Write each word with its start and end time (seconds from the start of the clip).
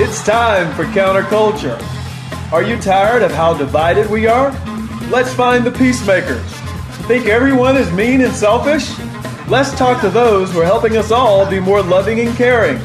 It's 0.00 0.22
time 0.22 0.72
for 0.76 0.84
counterculture. 0.84 1.76
Are 2.52 2.62
you 2.62 2.76
tired 2.76 3.24
of 3.24 3.32
how 3.32 3.58
divided 3.58 4.08
we 4.08 4.28
are? 4.28 4.52
Let's 5.10 5.34
find 5.34 5.66
the 5.66 5.72
peacemakers. 5.72 6.40
Think 7.08 7.26
everyone 7.26 7.76
is 7.76 7.90
mean 7.90 8.20
and 8.20 8.32
selfish? 8.32 8.96
Let's 9.48 9.76
talk 9.76 10.00
to 10.02 10.08
those 10.08 10.52
who 10.52 10.60
are 10.60 10.64
helping 10.64 10.96
us 10.96 11.10
all 11.10 11.50
be 11.50 11.58
more 11.58 11.82
loving 11.82 12.20
and 12.20 12.36
caring. 12.36 12.78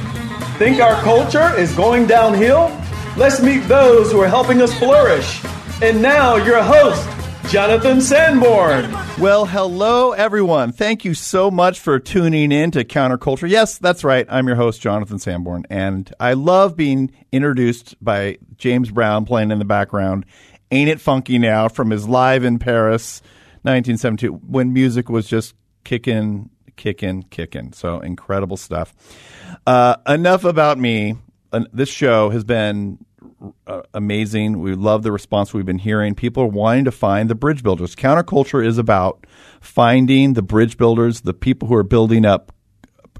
Think 0.57 0.81
our 0.81 0.99
culture 1.03 1.55
is 1.55 1.71
going 1.75 2.07
downhill? 2.07 2.75
Let's 3.15 3.39
meet 3.43 3.59
those 3.67 4.11
who 4.11 4.19
are 4.19 4.27
helping 4.27 4.59
us 4.63 4.73
flourish. 4.79 5.45
And 5.83 6.01
now, 6.01 6.37
your 6.37 6.63
host, 6.63 7.07
Jonathan 7.53 8.01
Sanborn. 8.01 8.91
Well, 9.19 9.45
hello, 9.45 10.13
everyone. 10.13 10.71
Thank 10.71 11.05
you 11.05 11.13
so 11.13 11.51
much 11.51 11.79
for 11.79 11.99
tuning 11.99 12.51
in 12.51 12.71
to 12.71 12.83
Counterculture. 12.83 13.47
Yes, 13.47 13.77
that's 13.77 14.03
right. 14.03 14.25
I'm 14.27 14.47
your 14.47 14.55
host, 14.55 14.81
Jonathan 14.81 15.19
Sanborn, 15.19 15.67
and 15.69 16.11
I 16.19 16.33
love 16.33 16.75
being 16.75 17.11
introduced 17.31 17.95
by 18.03 18.39
James 18.57 18.89
Brown 18.89 19.25
playing 19.25 19.51
in 19.51 19.59
the 19.59 19.65
background. 19.65 20.25
Ain't 20.71 20.89
It 20.89 20.99
Funky 20.99 21.37
Now 21.37 21.69
from 21.69 21.91
his 21.91 22.07
Live 22.09 22.43
in 22.43 22.57
Paris 22.57 23.21
1972 23.61 24.33
when 24.33 24.73
music 24.73 25.07
was 25.07 25.27
just 25.27 25.53
kicking, 25.83 26.49
kicking, 26.75 27.21
kicking. 27.21 27.71
So 27.73 27.99
incredible 27.99 28.57
stuff. 28.57 28.95
Uh, 29.67 29.97
enough 30.07 30.43
about 30.43 30.79
me. 30.79 31.17
This 31.71 31.89
show 31.89 32.31
has 32.31 32.43
been 32.43 32.97
uh, 33.67 33.81
amazing. 33.93 34.59
We 34.59 34.75
love 34.75 35.03
the 35.03 35.11
response 35.11 35.53
we've 35.53 35.65
been 35.65 35.79
hearing. 35.79 36.15
People 36.15 36.43
are 36.43 36.47
wanting 36.47 36.85
to 36.85 36.91
find 36.91 37.29
the 37.29 37.35
bridge 37.35 37.63
builders. 37.63 37.95
Counterculture 37.95 38.65
is 38.65 38.77
about 38.77 39.25
finding 39.61 40.33
the 40.33 40.41
bridge 40.41 40.77
builders, 40.77 41.21
the 41.21 41.33
people 41.33 41.67
who 41.67 41.75
are 41.75 41.83
building 41.83 42.25
up, 42.25 42.53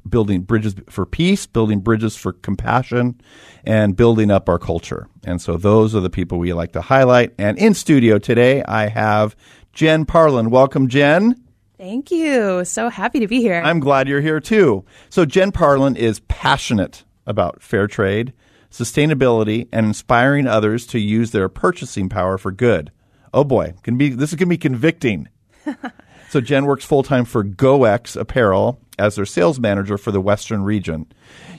building 0.08 0.42
bridges 0.42 0.76
for 0.90 1.06
peace, 1.06 1.46
building 1.46 1.80
bridges 1.80 2.18
for 2.18 2.34
compassion, 2.34 3.20
and 3.64 3.96
building 3.96 4.30
up 4.30 4.50
our 4.50 4.60
culture. 4.60 5.08
And 5.24 5.42
so 5.42 5.58
those 5.58 5.96
are 5.96 6.02
the 6.02 6.10
people 6.10 6.40
we 6.40 6.54
like 6.54 6.74
to 6.74 6.82
highlight. 6.82 7.34
And 7.38 7.58
in 7.58 7.74
studio 7.74 8.20
today, 8.20 8.64
I 8.64 8.88
have 8.88 9.36
Jen 9.72 10.06
Parlin. 10.06 10.50
Welcome, 10.50 10.90
Jen. 10.90 11.42
Thank 11.78 12.12
you. 12.12 12.64
So 12.66 12.90
happy 12.90 13.20
to 13.20 13.28
be 13.28 13.42
here. 13.42 13.62
I'm 13.64 13.80
glad 13.80 14.08
you're 14.08 14.22
here 14.22 14.40
too. 14.40 14.86
So 15.10 15.26
Jen 15.26 15.52
Parlin 15.52 15.98
is 15.98 16.20
passionate 16.22 17.04
about 17.26 17.62
fair 17.62 17.88
trade 17.88 18.34
sustainability, 18.74 19.68
and 19.72 19.86
inspiring 19.86 20.48
others 20.48 20.88
to 20.88 21.00
use 21.00 21.32
their 21.32 21.48
purchasing 21.48 22.10
power 22.10 22.40
for 22.40 22.52
good. 22.52 22.92
Oh 23.32 23.44
boy, 23.44 23.76
can 23.84 23.98
be 23.98 24.10
this 24.10 24.32
is 24.32 24.36
going 24.36 24.48
to 24.48 24.54
be 24.54 24.58
convicting. 24.58 25.30
so 26.30 26.42
Jen 26.42 26.66
works 26.66 26.84
full 26.84 27.04
time 27.04 27.26
for 27.26 27.44
GoEx 27.44 28.20
Apparel 28.20 28.80
as 28.98 29.16
their 29.16 29.26
sales 29.26 29.60
manager 29.60 29.98
for 29.98 30.12
the 30.12 30.20
Western 30.20 30.64
region. 30.64 31.06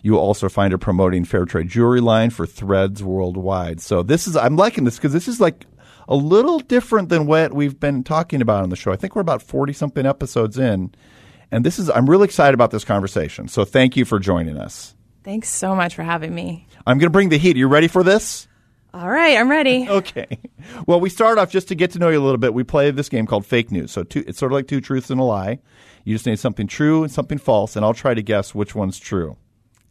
You 0.02 0.12
will 0.12 0.20
also 0.20 0.48
find 0.48 0.72
her 0.72 0.78
promoting 0.78 1.24
fair 1.24 1.44
trade 1.44 1.68
jewelry 1.68 2.00
line 2.00 2.30
for 2.30 2.46
Threads 2.46 3.02
worldwide. 3.02 3.80
So 3.80 4.02
this 4.02 4.26
is 4.26 4.36
I'm 4.36 4.56
liking 4.56 4.84
this 4.84 4.96
because 4.96 5.12
this 5.12 5.28
is 5.28 5.40
like 5.40 5.66
a 6.08 6.16
little 6.16 6.58
different 6.58 7.08
than 7.08 7.26
what 7.26 7.54
we've 7.54 7.78
been 7.78 8.02
talking 8.02 8.42
about 8.42 8.64
on 8.64 8.70
the 8.70 8.76
show. 8.76 8.92
I 8.92 8.96
think 8.96 9.14
we're 9.14 9.22
about 9.22 9.40
40 9.40 9.72
something 9.72 10.04
episodes 10.04 10.58
in. 10.58 10.92
And 11.52 11.64
this 11.64 11.78
is 11.78 11.88
I'm 11.88 12.10
really 12.10 12.24
excited 12.24 12.54
about 12.54 12.72
this 12.72 12.84
conversation. 12.84 13.46
So 13.46 13.64
thank 13.64 13.96
you 13.96 14.04
for 14.04 14.18
joining 14.18 14.58
us. 14.58 14.96
Thanks 15.24 15.48
so 15.48 15.74
much 15.74 15.94
for 15.94 16.02
having 16.02 16.34
me. 16.34 16.68
I'm 16.86 16.98
going 16.98 17.06
to 17.06 17.10
bring 17.10 17.30
the 17.30 17.38
heat. 17.38 17.56
Are 17.56 17.58
you 17.58 17.66
ready 17.66 17.88
for 17.88 18.02
this? 18.02 18.46
All 18.92 19.10
right, 19.10 19.36
I'm 19.38 19.50
ready. 19.50 19.88
okay. 19.90 20.38
Well, 20.86 21.00
we 21.00 21.08
start 21.08 21.38
off 21.38 21.50
just 21.50 21.68
to 21.68 21.74
get 21.74 21.90
to 21.92 21.98
know 21.98 22.10
you 22.10 22.20
a 22.20 22.22
little 22.22 22.38
bit. 22.38 22.54
We 22.54 22.62
play 22.62 22.90
this 22.90 23.08
game 23.08 23.26
called 23.26 23.44
Fake 23.44 23.72
News. 23.72 23.90
So 23.90 24.04
two, 24.04 24.22
it's 24.26 24.38
sort 24.38 24.52
of 24.52 24.54
like 24.54 24.68
two 24.68 24.80
truths 24.80 25.10
and 25.10 25.18
a 25.18 25.24
lie. 25.24 25.58
You 26.04 26.14
just 26.14 26.26
need 26.26 26.38
something 26.38 26.66
true 26.66 27.02
and 27.02 27.10
something 27.10 27.38
false, 27.38 27.74
and 27.74 27.84
I'll 27.84 27.94
try 27.94 28.14
to 28.14 28.22
guess 28.22 28.54
which 28.54 28.74
one's 28.74 28.98
true. 28.98 29.36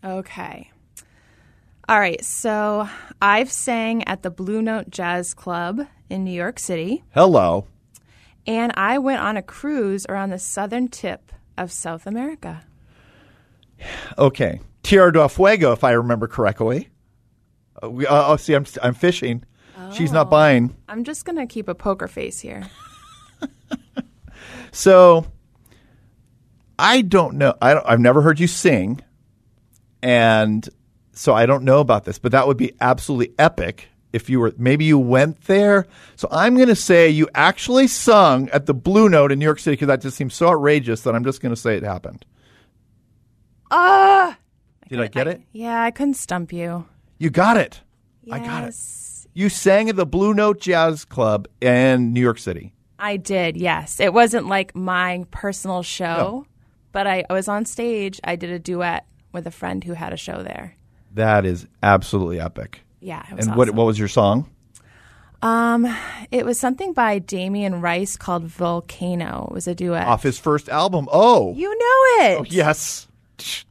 Okay. 0.04 0.72
All 1.90 2.00
right. 2.00 2.24
So 2.24 2.88
I've 3.22 3.52
sang 3.52 4.04
at 4.04 4.22
the 4.22 4.30
Blue 4.30 4.62
Note 4.62 4.90
Jazz 4.90 5.34
Club 5.34 5.82
in 6.10 6.24
New 6.24 6.32
York 6.32 6.60
City. 6.60 7.04
Hello. 7.14 7.66
And 8.46 8.72
I 8.76 9.00
went 9.00 9.22
on 9.22 9.36
a 9.36 9.42
cruise 9.42 10.06
around 10.08 10.30
the 10.30 10.40
southern 10.40 10.88
tip 10.90 11.32
of 11.58 11.72
South 11.72 12.06
America. 12.06 12.64
Okay. 14.18 14.62
Tierra 14.84 15.12
del 15.12 15.30
Fuego, 15.30 15.72
if 15.72 15.84
I 15.84 15.92
remember 15.92 16.28
correctly. 16.28 16.90
Uh, 17.82 17.90
we, 17.90 18.06
uh, 18.06 18.34
oh, 18.34 18.36
see, 18.36 18.54
I'm, 18.54 18.66
I'm 18.82 18.94
fishing. 18.94 19.44
Oh. 19.78 19.92
She's 19.92 20.12
not 20.12 20.28
oh. 20.28 20.30
buying. 20.30 20.76
I'm 20.88 21.04
just 21.04 21.26
going 21.26 21.38
to 21.38 21.48
keep 21.48 21.68
a 21.68 21.76
poker 21.76 22.08
face 22.08 22.40
here. 22.40 22.70
so, 24.72 25.26
I 26.78 27.02
don't 27.02 27.36
know. 27.36 27.56
I 27.62 27.74
don't, 27.74 27.86
I've 27.88 28.00
never 28.00 28.22
heard 28.22 28.40
you 28.40 28.48
sing. 28.48 29.02
And 30.02 30.68
so 31.14 31.34
I 31.34 31.46
don't 31.46 31.64
know 31.64 31.80
about 31.80 32.04
this, 32.04 32.20
but 32.20 32.34
that 32.34 32.46
would 32.46 32.58
be 32.58 32.74
absolutely 32.82 33.34
epic 33.40 33.88
if 34.12 34.30
you 34.30 34.40
were 34.40 34.54
maybe 34.58 34.86
you 34.86 35.00
went 35.00 35.42
there. 35.46 35.88
So 36.18 36.28
I'm 36.30 36.56
going 36.56 36.68
to 36.68 36.76
say 36.76 37.10
you 37.10 37.30
actually 37.34 37.88
sung 37.88 38.50
at 38.50 38.66
the 38.66 38.74
Blue 38.74 39.10
Note 39.10 39.32
in 39.32 39.40
New 39.40 39.46
York 39.46 39.60
City 39.60 39.74
because 39.74 39.88
that 39.88 40.02
just 40.02 40.18
seems 40.18 40.36
so 40.36 40.50
outrageous 40.50 41.02
that 41.02 41.16
I'm 41.16 41.24
just 41.24 41.42
going 41.42 41.54
to 41.54 41.60
say 41.60 41.78
it 41.78 41.84
happened. 41.84 42.26
Ah. 43.72 44.32
Uh, 44.32 44.36
did 44.90 45.00
I, 45.00 45.04
I 45.04 45.08
get 45.08 45.28
it? 45.28 45.42
Yeah, 45.52 45.82
I 45.82 45.92
couldn't 45.92 46.16
stump 46.16 46.54
you. 46.54 46.86
You 47.18 47.30
got 47.30 47.58
it. 47.58 47.82
Yes. 48.24 48.36
I 48.36 48.46
got 48.46 48.64
it. 48.66 48.76
You 49.34 49.50
sang 49.50 49.90
at 49.90 49.96
the 49.96 50.06
Blue 50.06 50.34
Note 50.34 50.60
Jazz 50.60 51.06
Club 51.06 51.48
in 51.60 52.14
New 52.14 52.22
York 52.22 52.38
City. 52.38 52.74
I 53.00 53.18
did, 53.18 53.58
yes. 53.58 54.00
It 54.00 54.14
wasn't 54.14 54.48
like 54.48 54.76
my 54.76 55.26
personal 55.32 55.84
show, 55.84 56.06
no. 56.06 56.46
but 56.92 57.08
I, 57.08 57.26
I 57.30 57.34
was 57.34 57.48
on 57.48 57.66
stage. 57.66 58.20
I 58.24 58.36
did 58.36 58.52
a 58.52 58.60
duet 58.60 59.06
with 59.32 59.48
a 59.48 59.52
friend 59.52 59.84
who 59.84 59.94
had 59.94 60.14
a 60.14 60.18
show 60.18 60.44
there. 60.44 60.76
That 61.14 61.46
is 61.46 61.68
absolutely 61.82 62.40
epic. 62.40 62.82
Yeah, 63.00 63.26
and 63.30 63.40
awesome. 63.40 63.56
what 63.56 63.70
what 63.72 63.86
was 63.86 64.00
your 64.00 64.08
song? 64.08 64.50
Um, 65.42 65.94
it 66.32 66.46
was 66.46 66.58
something 66.58 66.94
by 66.94 67.20
Damien 67.20 67.82
Rice 67.82 68.16
called 68.16 68.44
Volcano. 68.44 69.48
It 69.52 69.54
was 69.54 69.68
a 69.68 69.76
duet 69.76 70.08
off 70.08 70.24
his 70.24 70.40
first 70.40 70.70
album. 70.70 71.10
Oh, 71.12 71.54
you 71.54 71.70
know 71.70 72.26
it? 72.26 72.40
Oh, 72.40 72.46
yes 72.48 73.08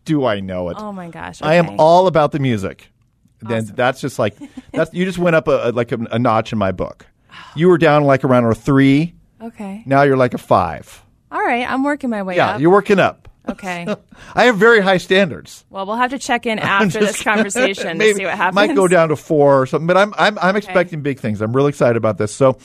do 0.05 0.25
I 0.25 0.41
know 0.41 0.69
it? 0.71 0.77
Oh 0.79 0.93
my 0.93 1.09
gosh! 1.09 1.43
Okay. 1.43 1.51
I 1.51 1.55
am 1.55 1.77
all 1.79 2.07
about 2.07 2.33
the 2.33 2.39
music. 2.39 2.93
Then 3.41 3.65
awesome. 3.65 3.77
that's 3.77 4.01
just 4.01 4.19
like 4.19 4.37
that's 4.73 4.93
you 4.95 5.05
just 5.05 5.19
went 5.19 5.37
up 5.37 5.49
a, 5.49 5.69
a 5.69 5.73
like 5.73 5.93
a, 5.93 5.99
a, 6.11 6.19
notch 6.19 6.53
in 6.53 6.59
my 6.59 6.73
book. 6.73 7.07
You 7.55 7.69
were 7.69 7.79
down 7.79 8.05
like 8.05 8.25
around 8.25 8.45
a 8.45 8.55
three. 8.55 9.15
Okay. 9.41 9.83
Now 9.87 10.03
you're 10.03 10.17
like 10.17 10.35
a 10.35 10.39
five. 10.39 11.05
All 11.31 11.43
right, 11.43 11.69
I'm 11.69 11.83
working 11.83 12.11
my 12.11 12.23
way 12.23 12.37
yeah, 12.37 12.51
up. 12.51 12.55
Yeah, 12.55 12.61
you're 12.61 12.71
working 12.71 12.99
up. 12.99 13.29
Okay. 13.49 13.87
I 14.35 14.45
have 14.45 14.57
very 14.57 14.81
high 14.81 14.99
standards. 14.99 15.65
Well, 15.71 15.87
we'll 15.87 15.97
have 15.97 16.11
to 16.11 16.19
check 16.19 16.47
in 16.47 16.59
after 16.61 17.01
this 17.01 17.23
conversation 17.23 17.99
to 17.99 18.15
see 18.15 18.25
what 18.25 18.35
happens. 18.35 18.55
Might 18.55 18.75
go 18.75 18.87
down 18.87 19.09
to 19.09 19.17
four 19.17 19.63
or 19.63 19.67
something, 19.67 19.87
but 19.87 19.97
I'm 19.97 20.15
I'm, 20.17 20.39
I'm 20.39 20.57
okay. 20.57 20.59
expecting 20.59 21.03
big 21.03 21.19
things. 21.19 21.41
I'm 21.41 21.55
really 21.55 21.71
excited 21.71 21.97
about 21.97 22.19
this. 22.19 22.35
So, 22.35 22.59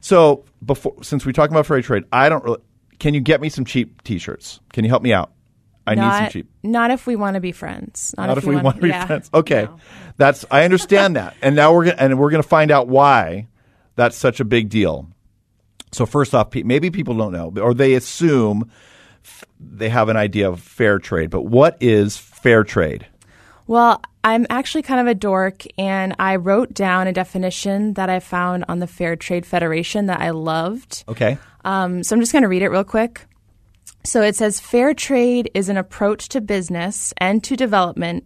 so 0.00 0.44
before 0.64 0.94
since 1.02 1.26
we 1.26 1.32
talk 1.32 1.50
about 1.50 1.66
fair 1.66 1.82
trade, 1.82 2.04
I 2.12 2.28
don't 2.28 2.44
really. 2.44 2.60
Can 2.98 3.14
you 3.14 3.20
get 3.20 3.40
me 3.40 3.48
some 3.48 3.64
cheap 3.64 4.02
T-shirts? 4.04 4.60
Can 4.72 4.84
you 4.84 4.90
help 4.90 5.02
me 5.02 5.12
out? 5.12 5.32
I 5.86 5.94
not, 5.94 6.12
need 6.12 6.26
some 6.26 6.32
cheap. 6.32 6.50
Not 6.62 6.90
if 6.90 7.06
we 7.06 7.16
want 7.16 7.34
to 7.34 7.40
be 7.40 7.52
friends. 7.52 8.14
Not, 8.16 8.26
not 8.26 8.38
if, 8.38 8.44
if, 8.44 8.48
we 8.48 8.56
want, 8.56 8.76
to 8.76 8.82
be 8.82 8.88
yeah. 8.88 9.06
friends. 9.06 9.30
Okay, 9.32 9.64
no. 9.64 9.78
that's 10.16 10.44
I 10.50 10.64
understand 10.64 11.16
that, 11.16 11.36
and 11.42 11.56
now 11.56 11.74
we're 11.74 11.86
gonna 11.86 11.96
and 11.98 12.18
we're 12.18 12.30
gonna 12.30 12.42
find 12.42 12.70
out 12.70 12.88
why 12.88 13.48
that's 13.96 14.16
such 14.16 14.40
a 14.40 14.44
big 14.44 14.68
deal. 14.68 15.08
So 15.92 16.06
first 16.06 16.34
off, 16.34 16.54
maybe 16.54 16.90
people 16.90 17.16
don't 17.16 17.32
know, 17.32 17.52
or 17.60 17.74
they 17.74 17.94
assume 17.94 18.70
they 19.60 19.88
have 19.88 20.08
an 20.08 20.16
idea 20.16 20.48
of 20.48 20.60
fair 20.60 20.98
trade. 20.98 21.30
But 21.30 21.42
what 21.42 21.76
is 21.80 22.16
fair 22.16 22.64
trade? 22.64 23.06
Well, 23.66 24.02
I'm 24.24 24.46
actually 24.50 24.82
kind 24.82 25.00
of 25.00 25.06
a 25.06 25.14
dork, 25.14 25.64
and 25.78 26.14
I 26.18 26.36
wrote 26.36 26.74
down 26.74 27.06
a 27.06 27.12
definition 27.12 27.94
that 27.94 28.08
I 28.08 28.20
found 28.20 28.64
on 28.68 28.78
the 28.78 28.86
Fair 28.86 29.16
Trade 29.16 29.46
Federation 29.46 30.06
that 30.06 30.20
I 30.20 30.30
loved. 30.30 31.04
Okay. 31.08 31.38
Um, 31.64 32.02
so 32.02 32.14
I'm 32.14 32.20
just 32.20 32.32
going 32.32 32.42
to 32.42 32.48
read 32.48 32.62
it 32.62 32.68
real 32.68 32.84
quick. 32.84 33.26
So 34.04 34.22
it 34.22 34.36
says 34.36 34.60
fair 34.60 34.94
trade 34.94 35.50
is 35.54 35.68
an 35.68 35.76
approach 35.76 36.28
to 36.30 36.40
business 36.40 37.14
and 37.18 37.42
to 37.44 37.56
development 37.56 38.24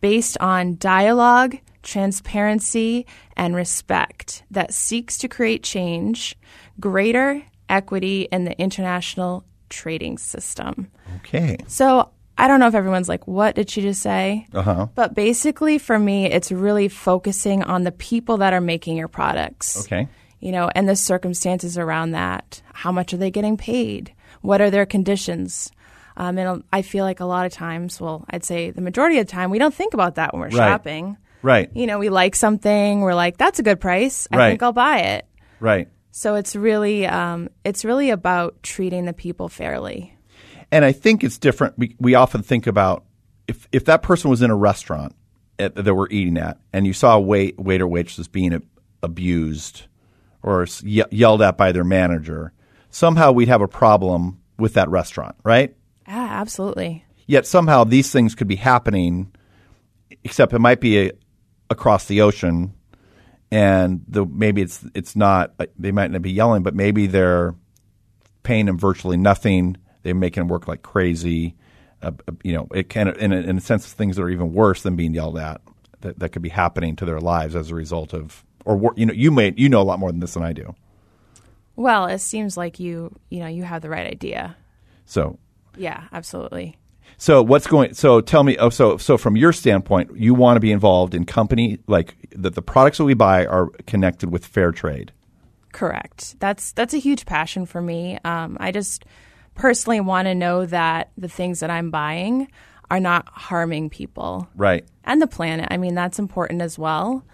based 0.00 0.36
on 0.40 0.76
dialogue, 0.76 1.58
transparency, 1.82 3.06
and 3.36 3.56
respect 3.56 4.44
that 4.50 4.72
seeks 4.72 5.18
to 5.18 5.28
create 5.28 5.62
change, 5.62 6.36
greater 6.78 7.42
equity 7.68 8.28
in 8.30 8.44
the 8.44 8.58
international 8.60 9.44
trading 9.68 10.18
system. 10.18 10.90
Okay. 11.16 11.56
So 11.66 12.10
I 12.38 12.48
don't 12.48 12.60
know 12.60 12.68
if 12.68 12.74
everyone's 12.74 13.08
like, 13.08 13.26
what 13.26 13.54
did 13.54 13.70
she 13.70 13.80
just 13.80 14.02
say? 14.02 14.46
Uh-huh. 14.52 14.86
But 14.94 15.14
basically, 15.14 15.78
for 15.78 15.98
me, 15.98 16.26
it's 16.26 16.52
really 16.52 16.88
focusing 16.88 17.62
on 17.62 17.82
the 17.84 17.92
people 17.92 18.36
that 18.38 18.52
are 18.52 18.60
making 18.60 18.96
your 18.96 19.08
products. 19.08 19.84
Okay. 19.86 20.08
You 20.38 20.52
know, 20.52 20.70
and 20.74 20.88
the 20.88 20.96
circumstances 20.96 21.78
around 21.78 22.10
that. 22.12 22.60
How 22.72 22.92
much 22.92 23.14
are 23.14 23.16
they 23.16 23.30
getting 23.30 23.56
paid? 23.56 24.12
What 24.46 24.60
are 24.60 24.70
their 24.70 24.86
conditions? 24.86 25.72
Um, 26.16 26.38
and 26.38 26.62
I 26.72 26.82
feel 26.82 27.04
like 27.04 27.20
a 27.20 27.26
lot 27.26 27.44
of 27.44 27.52
times, 27.52 28.00
well, 28.00 28.24
I'd 28.30 28.44
say 28.44 28.70
the 28.70 28.80
majority 28.80 29.18
of 29.18 29.26
the 29.26 29.32
time, 29.32 29.50
we 29.50 29.58
don't 29.58 29.74
think 29.74 29.92
about 29.92 30.14
that 30.14 30.32
when 30.32 30.40
we're 30.40 30.46
right. 30.46 30.70
shopping. 30.70 31.16
Right. 31.42 31.70
You 31.74 31.86
know, 31.86 31.98
we 31.98 32.08
like 32.08 32.34
something, 32.34 33.00
we're 33.00 33.14
like, 33.14 33.36
that's 33.36 33.58
a 33.58 33.62
good 33.62 33.80
price. 33.80 34.26
I 34.32 34.36
right. 34.36 34.48
think 34.50 34.62
I'll 34.62 34.72
buy 34.72 35.00
it. 35.00 35.26
Right. 35.60 35.88
So 36.12 36.36
it's 36.36 36.56
really, 36.56 37.06
um, 37.06 37.50
it's 37.64 37.84
really 37.84 38.10
about 38.10 38.62
treating 38.62 39.04
the 39.04 39.12
people 39.12 39.48
fairly. 39.48 40.16
And 40.72 40.84
I 40.84 40.92
think 40.92 41.22
it's 41.22 41.38
different. 41.38 41.76
We, 41.76 41.94
we 42.00 42.14
often 42.14 42.42
think 42.42 42.66
about 42.66 43.04
if, 43.46 43.68
if 43.72 43.84
that 43.84 44.02
person 44.02 44.30
was 44.30 44.42
in 44.42 44.50
a 44.50 44.56
restaurant 44.56 45.14
at, 45.58 45.74
that 45.74 45.94
we're 45.94 46.08
eating 46.08 46.38
at, 46.38 46.58
and 46.72 46.86
you 46.86 46.92
saw 46.92 47.16
a 47.16 47.20
wait, 47.20 47.58
waiter 47.58 47.86
waitress 47.86 48.28
being 48.28 48.62
abused 49.02 49.82
or 50.42 50.66
ye- 50.82 51.04
yelled 51.10 51.42
at 51.42 51.58
by 51.58 51.72
their 51.72 51.84
manager, 51.84 52.52
somehow 52.96 53.30
we'd 53.30 53.48
have 53.48 53.60
a 53.60 53.68
problem 53.68 54.40
with 54.58 54.72
that 54.72 54.88
restaurant, 54.88 55.36
right? 55.44 55.76
Yeah, 56.08 56.28
absolutely. 56.30 57.04
Yet 57.26 57.46
somehow 57.46 57.84
these 57.84 58.10
things 58.10 58.34
could 58.34 58.48
be 58.48 58.56
happening, 58.56 59.32
except 60.24 60.54
it 60.54 60.60
might 60.60 60.80
be 60.80 61.08
a, 61.08 61.12
across 61.68 62.06
the 62.06 62.22
ocean, 62.22 62.72
and 63.50 64.02
the 64.08 64.24
maybe 64.24 64.62
it's 64.62 64.84
it's 64.94 65.14
not. 65.14 65.52
They 65.78 65.92
might 65.92 66.10
not 66.10 66.22
be 66.22 66.32
yelling, 66.32 66.62
but 66.62 66.74
maybe 66.74 67.06
they're 67.06 67.54
paying 68.44 68.66
them 68.66 68.78
virtually 68.78 69.16
nothing. 69.16 69.76
They're 70.02 70.14
making 70.14 70.42
them 70.42 70.48
work 70.48 70.66
like 70.66 70.82
crazy. 70.82 71.54
Uh, 72.00 72.12
uh, 72.28 72.32
you 72.42 72.54
know, 72.54 72.68
it 72.72 72.94
of 72.96 73.18
in 73.18 73.32
a, 73.32 73.36
in 73.36 73.58
a 73.58 73.60
sense, 73.60 73.92
things 73.92 74.16
that 74.16 74.22
are 74.22 74.30
even 74.30 74.54
worse 74.54 74.82
than 74.82 74.96
being 74.96 75.12
yelled 75.12 75.38
at 75.38 75.60
that, 76.00 76.18
that 76.18 76.28
could 76.30 76.42
be 76.42 76.48
happening 76.48 76.96
to 76.96 77.04
their 77.04 77.20
lives 77.20 77.56
as 77.56 77.70
a 77.70 77.74
result 77.74 78.14
of, 78.14 78.44
or 78.64 78.92
you 78.96 79.04
know, 79.04 79.12
you 79.12 79.30
may 79.30 79.52
you 79.56 79.68
know 79.68 79.82
a 79.82 79.84
lot 79.84 79.98
more 79.98 80.10
than 80.10 80.20
this 80.20 80.34
than 80.34 80.44
I 80.44 80.52
do. 80.52 80.74
Well, 81.76 82.06
it 82.06 82.18
seems 82.18 82.56
like 82.56 82.80
you, 82.80 83.14
you 83.28 83.40
know, 83.40 83.46
you 83.46 83.62
have 83.64 83.82
the 83.82 83.90
right 83.90 84.06
idea. 84.10 84.56
So 85.04 85.38
Yeah, 85.76 86.04
absolutely. 86.12 86.76
So 87.18 87.42
what's 87.42 87.66
going? 87.66 87.94
So 87.94 88.20
tell 88.20 88.42
me. 88.42 88.58
Oh, 88.58 88.68
so 88.68 88.96
so 88.98 89.16
from 89.16 89.36
your 89.36 89.52
standpoint, 89.52 90.16
you 90.16 90.34
want 90.34 90.56
to 90.56 90.60
be 90.60 90.72
involved 90.72 91.14
in 91.14 91.24
company 91.24 91.78
like 91.86 92.14
that. 92.32 92.54
The 92.54 92.62
products 92.62 92.98
that 92.98 93.04
we 93.04 93.14
buy 93.14 93.46
are 93.46 93.68
connected 93.86 94.30
with 94.30 94.44
fair 94.44 94.70
trade. 94.72 95.12
Correct. 95.72 96.38
That's 96.40 96.72
that's 96.72 96.92
a 96.94 96.98
huge 96.98 97.24
passion 97.24 97.64
for 97.64 97.80
me. 97.80 98.18
Um, 98.24 98.56
I 98.60 98.70
just 98.72 99.04
personally 99.54 100.00
want 100.00 100.26
to 100.26 100.34
know 100.34 100.66
that 100.66 101.10
the 101.16 101.28
things 101.28 101.60
that 101.60 101.70
I'm 101.70 101.90
buying 101.90 102.48
are 102.90 103.00
not 103.00 103.26
harming 103.28 103.90
people 103.90 104.48
Right. 104.54 104.84
and 105.04 105.20
the 105.20 105.26
planet. 105.26 105.68
I 105.70 105.76
mean, 105.76 105.94
that's 105.94 106.18
important 106.18 106.62
as 106.62 106.78
well. 106.78 107.24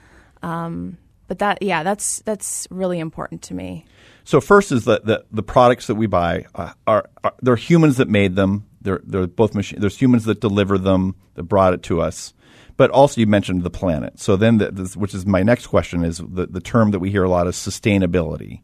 Um, 0.43 0.97
but 1.29 1.41
that, 1.41 1.63
yeah, 1.63 1.83
that's 1.83 2.21
that's 2.25 2.67
really 2.71 2.99
important 3.01 3.43
to 3.43 3.55
me. 3.55 3.85
So 4.25 4.41
first 4.41 4.73
is 4.73 4.85
that 4.85 5.05
the, 5.05 5.25
the 5.31 5.43
products 5.43 5.87
that 5.87 5.97
we 5.97 6.07
buy 6.07 6.47
uh, 6.55 6.73
are, 6.87 7.09
are 7.25 7.35
there 7.41 7.55
are 7.55 7.57
humans 7.57 7.97
that 7.97 8.09
made 8.09 8.37
them. 8.37 8.67
They're 8.81 9.01
they're 9.05 9.27
both 9.27 9.55
machine. 9.55 9.81
There's 9.81 9.99
humans 9.99 10.25
that 10.25 10.41
deliver 10.41 10.79
them 10.79 11.15
that 11.35 11.45
brought 11.45 11.75
it 11.75 11.83
to 11.85 12.01
us. 12.01 12.35
But 12.77 12.91
also 12.91 13.21
you 13.21 13.27
mentioned 13.27 13.63
the 13.63 13.71
planet. 13.71 14.19
So 14.19 14.35
then, 14.35 14.59
the, 14.59 14.71
this, 14.71 14.97
which 14.97 15.15
is 15.15 15.27
my 15.27 15.43
next 15.43 15.67
question, 15.67 16.05
is 16.05 16.19
the, 16.19 16.47
the 16.47 16.61
term 16.61 16.91
that 16.93 17.01
we 17.01 17.11
hear 17.11 17.23
a 17.23 17.29
lot 17.29 17.47
is 17.47 17.55
sustainability. 17.55 18.61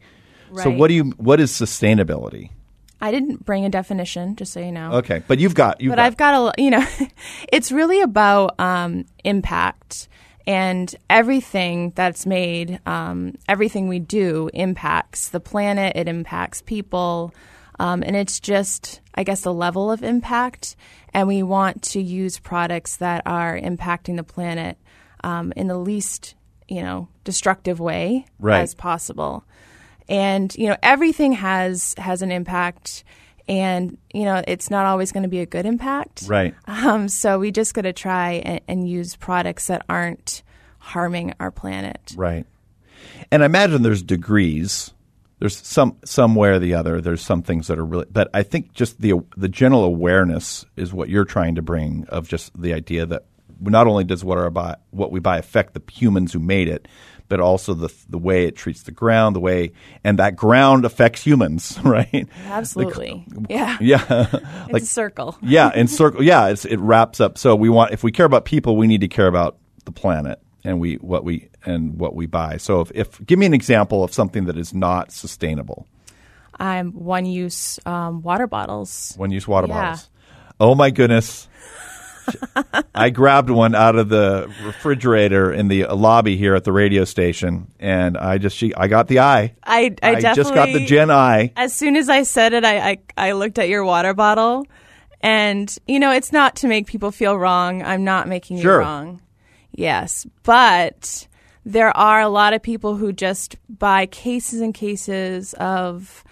So 0.63 0.71
what 0.71 0.89
do 0.89 0.95
you 0.95 1.05
what 1.19 1.41
is 1.41 1.53
sustainability? 1.53 2.51
I 3.01 3.11
didn't 3.11 3.45
bring 3.45 3.65
a 3.65 3.69
definition, 3.69 4.35
just 4.35 4.53
so 4.53 4.61
you 4.61 4.73
know. 4.73 4.95
Okay, 4.95 5.23
but 5.29 5.39
you've 5.39 5.55
got 5.55 5.81
you've 5.81 5.93
but 5.93 5.97
got, 5.97 6.07
I've 6.07 6.17
got 6.17 6.59
a, 6.59 6.63
you 6.63 6.71
know, 6.71 6.87
it's 7.53 7.71
really 7.71 8.01
about 8.01 8.59
um, 8.59 9.05
impact 9.25 10.09
and 10.49 10.97
everything 11.11 11.93
that's 11.95 12.25
made, 12.25 12.81
um, 12.87 13.35
everything 13.47 13.87
we 13.87 13.99
do 13.99 14.49
impacts 14.55 15.29
the 15.29 15.41
planet, 15.41 15.95
it 15.95 16.09
impacts 16.09 16.63
people, 16.63 17.35
um, 17.79 18.03
and 18.03 18.17
it's 18.17 18.41
just, 18.41 19.03
I 19.15 19.25
guess, 19.25 19.43
the 19.43 19.53
level 19.53 19.91
of 19.91 20.03
impact. 20.03 20.75
And 21.13 21.29
we 21.29 21.43
want 21.43 21.83
to 21.83 22.01
use 22.01 22.39
products 22.39 22.97
that 22.97 23.23
are 23.27 23.59
impacting 23.61 24.17
the 24.17 24.25
planet 24.25 24.79
um, 25.23 25.53
in 25.55 25.67
the 25.69 25.77
least, 25.77 26.35
you 26.67 26.83
know, 26.83 27.09
destructive 27.25 27.79
way 27.79 28.25
Right. 28.39 28.63
as 28.63 28.75
possible 28.75 29.45
and 30.09 30.55
you 30.57 30.69
know 30.69 30.77
everything 30.83 31.33
has 31.33 31.95
has 31.99 32.23
an 32.23 32.33
impact 32.33 33.05
and 33.49 33.97
you 34.13 34.25
know 34.25 34.43
it's 34.47 34.71
not 34.71 34.87
always 34.87 35.11
going 35.11 35.23
to 35.23 35.29
be 35.29 35.41
a 35.41 35.47
good 35.47 35.67
impact 35.67 36.25
right. 36.27 36.55
um, 36.67 37.09
so 37.09 37.39
we 37.39 37.51
just 37.51 37.75
got 37.75 37.83
to 37.83 37.93
try 37.93 38.33
and, 38.45 38.61
and 38.69 38.89
use 38.89 39.17
products 39.17 39.69
that 39.69 39.85
aren't 39.89 40.43
harming 40.79 41.33
our 41.41 41.51
planet 41.51 42.15
Right. 42.17 42.47
And 43.31 43.43
I 43.43 43.47
imagine 43.47 43.83
there's 43.83 44.03
degrees. 44.03 44.93
There's 45.39 45.57
some 45.57 45.97
somewhere 46.05 46.55
or 46.55 46.59
the 46.59 46.75
other. 46.75 47.01
There's 47.01 47.23
some 47.23 47.43
things 47.43 47.69
that 47.69 47.79
are 47.79 47.85
really, 47.85 48.07
but 48.11 48.29
I 48.35 48.43
think 48.43 48.73
just 48.73 49.01
the 49.01 49.15
the 49.37 49.49
general 49.49 49.85
awareness 49.85 50.65
is 50.77 50.93
what 50.93 51.09
you're 51.09 51.25
trying 51.25 51.55
to 51.57 51.63
bring 51.63 52.07
of 52.09 52.29
just 52.29 52.61
the 52.61 52.73
idea 52.75 53.07
that 53.07 53.25
not 53.61 53.87
only 53.87 54.05
does 54.05 54.25
what 54.25 54.39
our 54.39 54.51
buy, 54.51 54.77
what 54.91 55.11
we 55.13 55.21
buy 55.21 55.39
affect 55.39 55.75
the 55.75 55.83
humans 55.93 56.33
who 56.33 56.39
made 56.39 56.69
it, 56.69 56.87
but 57.29 57.41
also 57.41 57.75
the 57.75 57.93
the 58.09 58.19
way 58.19 58.45
it 58.47 58.57
treats 58.57 58.83
the 58.85 58.91
ground, 58.93 59.37
the 59.37 59.41
way 59.41 59.73
and 60.05 60.19
that 60.19 60.35
ground 60.37 60.85
affects 60.85 61.23
humans, 61.23 61.79
right? 61.85 62.27
absolutely 62.47 63.25
yeah 63.49 63.77
Yeah. 63.81 64.27
it's 64.69 64.85
a 64.85 64.87
circle 64.87 65.37
yeah, 65.43 65.71
in 65.75 65.89
circle. 65.89 66.23
Yeah, 66.23 66.49
it's, 66.49 66.65
it 66.65 66.79
wraps 66.79 67.21
up. 67.21 67.37
So 67.39 67.55
we 67.57 67.69
want 67.69 67.93
if 67.93 68.03
we 68.03 68.13
care 68.13 68.27
about 68.27 68.45
people, 68.45 68.77
we 68.77 68.87
need 68.87 69.01
to 69.03 69.09
care 69.09 69.27
about 69.29 69.57
the 69.85 69.93
planet 69.93 70.41
and 70.65 70.81
we 70.81 70.95
what 70.97 71.25
we 71.25 71.49
and 71.67 71.99
what 71.99 72.15
we 72.15 72.27
buy. 72.27 72.57
So 72.57 72.81
if, 72.81 72.91
if 72.95 73.27
give 73.27 73.39
me 73.39 73.47
an 73.47 73.55
example 73.55 74.03
of 74.05 74.13
something 74.13 74.47
that 74.47 74.57
is 74.57 74.73
not 74.73 75.13
sustainable. 75.13 75.87
i'm 76.61 76.93
one 76.93 77.25
use 77.27 77.79
um, 77.87 78.23
water 78.23 78.47
bottles 78.47 79.15
One 79.17 79.31
use 79.31 79.47
water 79.47 79.67
Yeah. 79.69 79.75
bottles. 79.75 80.09
Oh 80.61 80.75
my 80.75 80.91
goodness. 80.91 81.47
I 82.95 83.11
grabbed 83.11 83.51
one 83.51 83.75
out 83.75 83.97
of 83.97 84.09
the 84.09 84.53
refrigerator 84.65 85.53
in 85.53 85.69
the 85.69 85.85
lobby 85.87 86.37
here 86.37 86.55
at 86.55 86.65
the 86.65 86.73
radio 86.73 87.05
station, 87.05 87.71
and 87.79 88.17
I 88.17 88.39
just 88.39 88.57
she, 88.57 88.75
I 88.75 88.89
got 88.89 89.09
the 89.09 89.21
eye. 89.21 89.55
i 89.63 89.81
i, 89.81 89.89
definitely 89.91 90.35
just 90.35 90.55
got 90.55 90.73
the 90.73 90.85
Jen 90.87 91.11
eye. 91.11 91.53
as 91.57 91.75
soon 91.75 91.97
as 91.97 92.09
I 92.09 92.23
said 92.25 92.53
it, 92.53 92.65
I, 92.65 92.91
I 92.91 92.99
I 93.17 93.33
looked 93.33 93.59
at 93.59 93.69
your 93.69 93.85
water 93.85 94.15
bottle, 94.15 94.67
and 95.21 95.75
you 95.87 96.01
know 96.01 96.11
it's 96.11 96.33
not 96.33 96.57
to 96.57 96.69
make 96.69 96.87
people 96.87 97.11
feel 97.11 97.39
wrong. 97.39 97.83
I'm 97.83 98.05
not 98.05 98.29
making 98.29 98.61
Sure. 98.61 98.75
you 98.75 98.79
wrong. 98.81 99.23
Yes, 99.73 100.27
but 100.43 101.27
there 101.65 101.97
are 101.97 102.21
a 102.21 102.29
lot 102.29 102.53
of 102.53 102.63
people 102.63 102.97
who 102.97 103.13
just 103.13 103.57
buy 103.69 104.07
cases 104.07 104.61
and 104.61 104.73
cases 104.75 105.53
of, 105.55 106.25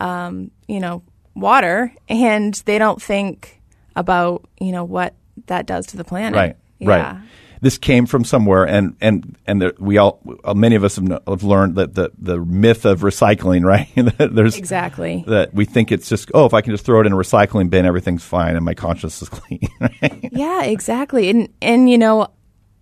um, 0.00 0.50
you 0.68 0.78
know, 0.80 1.02
water, 1.34 1.92
and 2.08 2.54
they 2.64 2.78
don't 2.78 3.02
think 3.02 3.60
about 3.96 4.48
you 4.60 4.72
know 4.72 4.84
what 4.84 5.14
that 5.46 5.66
does 5.66 5.86
to 5.88 5.96
the 5.96 6.04
planet. 6.04 6.36
Right. 6.36 6.56
Yeah. 6.78 6.88
Right. 6.88 7.16
This 7.60 7.78
came 7.78 8.04
from 8.04 8.24
somewhere, 8.24 8.64
and 8.66 8.94
and 9.00 9.38
and 9.46 9.62
there, 9.62 9.72
we 9.78 9.96
all, 9.96 10.20
uh, 10.44 10.52
many 10.52 10.74
of 10.76 10.84
us 10.84 10.96
have, 10.96 11.08
have 11.26 11.42
learned 11.44 11.76
that 11.76 11.94
the 11.94 12.10
the 12.18 12.38
myth 12.38 12.84
of 12.84 13.00
recycling, 13.00 13.64
right? 13.64 13.88
There's 14.18 14.56
Exactly. 14.58 15.24
that 15.28 15.54
we 15.54 15.64
think 15.64 15.90
it's 15.90 16.08
just 16.08 16.30
oh, 16.34 16.44
if 16.44 16.52
I 16.52 16.60
can 16.60 16.72
just 16.74 16.84
throw 16.84 17.00
it 17.00 17.06
in 17.06 17.12
a 17.12 17.16
recycling 17.16 17.70
bin, 17.70 17.86
everything's 17.86 18.22
fine, 18.24 18.56
and 18.56 18.64
my 18.66 18.74
conscience 18.74 19.22
is 19.22 19.28
clean. 19.30 19.60
Right? 19.80 20.28
Yeah, 20.30 20.64
exactly. 20.64 21.30
And 21.30 21.48
and 21.62 21.88
you 21.88 21.96
know, 21.96 22.26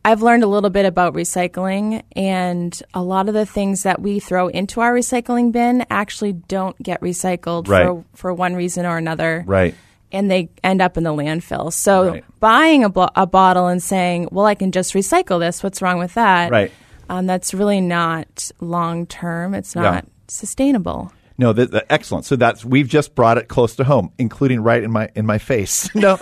I've 0.05 0.21
learned 0.23 0.43
a 0.43 0.49
little 0.49 0.71
bit 0.71 0.85
about 0.85 1.15
recycling 1.15 2.03
and 2.17 2.77
a 2.93 3.03
lot 3.05 3.29
of 3.29 3.35
the 3.35 3.47
things 3.47 3.85
that 3.85 4.01
we 4.03 4.19
throw 4.19 4.49
into 4.49 4.81
our 4.81 4.93
recycling 4.93 5.53
bin 5.53 5.85
actually 5.91 6.33
don't 6.33 6.77
get 6.83 7.01
recycled 7.03 7.69
Right. 7.69 7.87
for 7.87 8.05
for 8.15 8.35
one 8.35 8.55
reason 8.57 8.85
or 8.85 8.97
another. 8.97 9.45
right. 9.47 9.77
And 10.13 10.31
they 10.31 10.51
end 10.63 10.83
up 10.83 10.97
in 10.99 11.05
the 11.05 11.11
landfill. 11.11 11.73
So 11.73 12.11
Right. 12.11 12.25
buying 12.39 12.85
a, 12.85 12.89
bo- 12.91 13.09
a 13.17 13.27
bottle 13.27 13.67
and 13.67 13.83
saying, 13.83 14.29
"Well, 14.31 14.45
I 14.47 14.55
can 14.55 14.71
just 14.71 14.93
recycle 14.95 15.41
this. 15.41 15.63
What's 15.63 15.81
wrong 15.81 15.99
with 15.99 16.15
that?" 16.15 16.51
Right. 16.51 16.71
Um, 17.09 17.27
that's 17.27 17.53
really 17.55 17.81
not 17.81 18.51
long 18.61 19.07
term. 19.07 19.55
It's 19.55 19.75
not 19.75 20.05
sustainable. 20.29 21.13
No, 21.39 21.53
that- 21.53 21.87
excellent. 21.91 22.25
So 22.25 22.37
that's 22.37 22.65
we've 22.65 22.89
just 22.89 23.15
brought 23.15 23.39
it 23.39 23.49
close 23.49 23.75
to 23.77 23.85
home, 23.85 24.13
including 24.19 24.63
right 24.63 24.83
in 24.83 24.91
my 24.91 25.09
in 25.15 25.27
my 25.27 25.39
face. 25.39 25.89
No, 25.95 26.17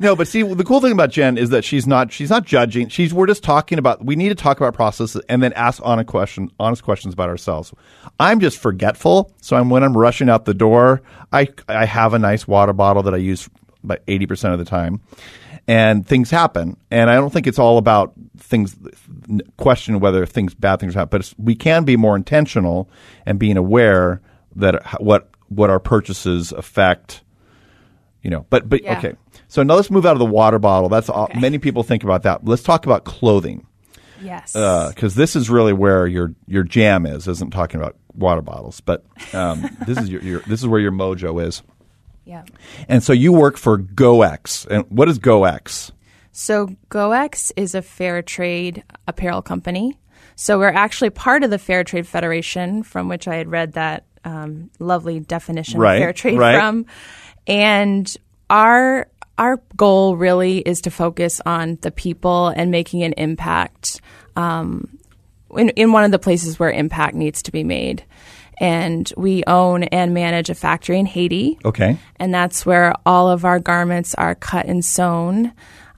no, 0.00 0.16
but 0.16 0.28
see, 0.28 0.42
the 0.42 0.64
cool 0.66 0.80
thing 0.80 0.92
about 0.92 1.10
Jen 1.10 1.38
is 1.38 1.50
that 1.50 1.64
she's 1.64 1.86
not 1.86 2.12
she's 2.12 2.30
not 2.30 2.44
judging. 2.44 2.88
She's 2.88 3.12
we're 3.14 3.26
just 3.26 3.42
talking 3.42 3.78
about. 3.78 4.04
We 4.04 4.16
need 4.16 4.28
to 4.30 4.34
talk 4.34 4.58
about 4.58 4.74
processes 4.74 5.22
and 5.28 5.42
then 5.42 5.52
ask 5.54 5.80
honest 5.84 6.08
question 6.08 6.50
honest 6.58 6.82
questions 6.82 7.14
about 7.14 7.28
ourselves. 7.28 7.72
I'm 8.20 8.40
just 8.40 8.58
forgetful, 8.58 9.32
so 9.40 9.56
I'm 9.56 9.70
when 9.70 9.82
I'm 9.82 9.96
rushing 9.96 10.28
out 10.28 10.44
the 10.44 10.54
door, 10.54 11.02
I 11.32 11.48
I 11.68 11.84
have 11.84 12.14
a 12.14 12.18
nice 12.18 12.46
water 12.48 12.72
bottle 12.72 13.02
that 13.04 13.14
I 13.14 13.18
use 13.18 13.48
about 13.84 14.00
eighty 14.08 14.26
percent 14.26 14.52
of 14.52 14.58
the 14.58 14.64
time. 14.64 15.00
And 15.68 16.06
things 16.06 16.30
happen, 16.30 16.76
and 16.92 17.10
I 17.10 17.16
don't 17.16 17.32
think 17.32 17.48
it's 17.48 17.58
all 17.58 17.76
about 17.78 18.12
things. 18.38 18.76
Question 19.56 19.98
whether 19.98 20.24
things, 20.24 20.54
bad 20.54 20.78
things 20.78 20.94
happen, 20.94 21.08
but 21.10 21.20
it's, 21.22 21.34
we 21.38 21.56
can 21.56 21.82
be 21.84 21.96
more 21.96 22.14
intentional 22.14 22.88
and 23.26 23.36
being 23.38 23.56
aware 23.56 24.20
that 24.54 25.00
what 25.02 25.28
what 25.48 25.68
our 25.70 25.78
purchases 25.80 26.50
affect 26.52 27.22
you 28.22 28.30
know 28.30 28.46
but 28.50 28.68
but 28.68 28.82
Yeah. 28.82 28.98
okay 28.98 29.12
so 29.48 29.62
now 29.62 29.74
let's 29.74 29.90
move 29.92 30.04
out 30.06 30.12
of 30.14 30.18
the 30.18 30.24
water 30.26 30.58
bottle 30.58 30.88
that's 30.88 31.08
all 31.08 31.30
many 31.38 31.58
people 31.58 31.82
think 31.84 32.02
about 32.02 32.22
that 32.24 32.44
let's 32.44 32.62
talk 32.64 32.84
about 32.86 33.04
clothing 33.04 33.64
Yes. 34.20 34.54
because 34.54 35.14
this 35.14 35.36
is 35.36 35.48
really 35.50 35.72
where 35.74 36.06
your 36.06 36.34
your 36.48 36.64
jam 36.64 37.06
is 37.06 37.28
isn't 37.28 37.50
talking 37.52 37.78
about 37.80 37.96
water 38.14 38.40
bottles 38.40 38.80
but 38.80 39.04
um, 39.34 39.68
this 39.86 39.98
is 39.98 40.08
your, 40.08 40.22
your 40.22 40.40
this 40.48 40.60
is 40.60 40.66
where 40.66 40.80
your 40.80 40.90
mojo 40.90 41.44
is 41.46 41.62
yeah. 42.26 42.44
and 42.88 43.02
so 43.02 43.12
you 43.12 43.32
work 43.32 43.56
for 43.56 43.78
GoEx. 43.78 44.66
and 44.66 44.84
what 44.90 45.08
is 45.08 45.18
GoEx? 45.18 45.92
So 46.32 46.68
GoEx 46.90 47.52
is 47.56 47.74
a 47.74 47.80
fair 47.80 48.20
trade 48.20 48.84
apparel 49.08 49.40
company. 49.40 49.98
So 50.34 50.58
we're 50.58 50.68
actually 50.68 51.10
part 51.10 51.44
of 51.44 51.50
the 51.50 51.58
Fair 51.58 51.82
Trade 51.82 52.06
Federation, 52.06 52.82
from 52.82 53.08
which 53.08 53.26
I 53.26 53.36
had 53.36 53.50
read 53.50 53.72
that 53.72 54.04
um, 54.22 54.70
lovely 54.78 55.20
definition 55.20 55.80
Right, 55.80 55.94
of 55.94 56.00
fair 56.02 56.12
trade 56.12 56.38
right. 56.38 56.58
from. 56.58 56.84
And 57.46 58.14
our 58.50 59.08
our 59.38 59.62
goal 59.76 60.16
really 60.16 60.58
is 60.58 60.82
to 60.82 60.90
focus 60.90 61.40
on 61.46 61.78
the 61.80 61.90
people 61.90 62.48
and 62.48 62.70
making 62.70 63.02
an 63.02 63.12
impact 63.14 64.00
um, 64.34 64.98
in, 65.56 65.70
in 65.70 65.92
one 65.92 66.04
of 66.04 66.10
the 66.10 66.18
places 66.18 66.58
where 66.58 66.70
impact 66.70 67.14
needs 67.14 67.42
to 67.42 67.52
be 67.52 67.64
made. 67.64 68.04
And 68.58 69.12
we 69.16 69.44
own 69.46 69.84
and 69.84 70.14
manage 70.14 70.48
a 70.50 70.54
factory 70.54 70.98
in 70.98 71.06
Haiti. 71.06 71.58
Okay. 71.64 71.98
And 72.16 72.32
that's 72.32 72.64
where 72.64 72.94
all 73.04 73.28
of 73.28 73.44
our 73.44 73.58
garments 73.58 74.14
are 74.14 74.34
cut 74.34 74.66
and 74.66 74.84
sewn. 74.84 75.52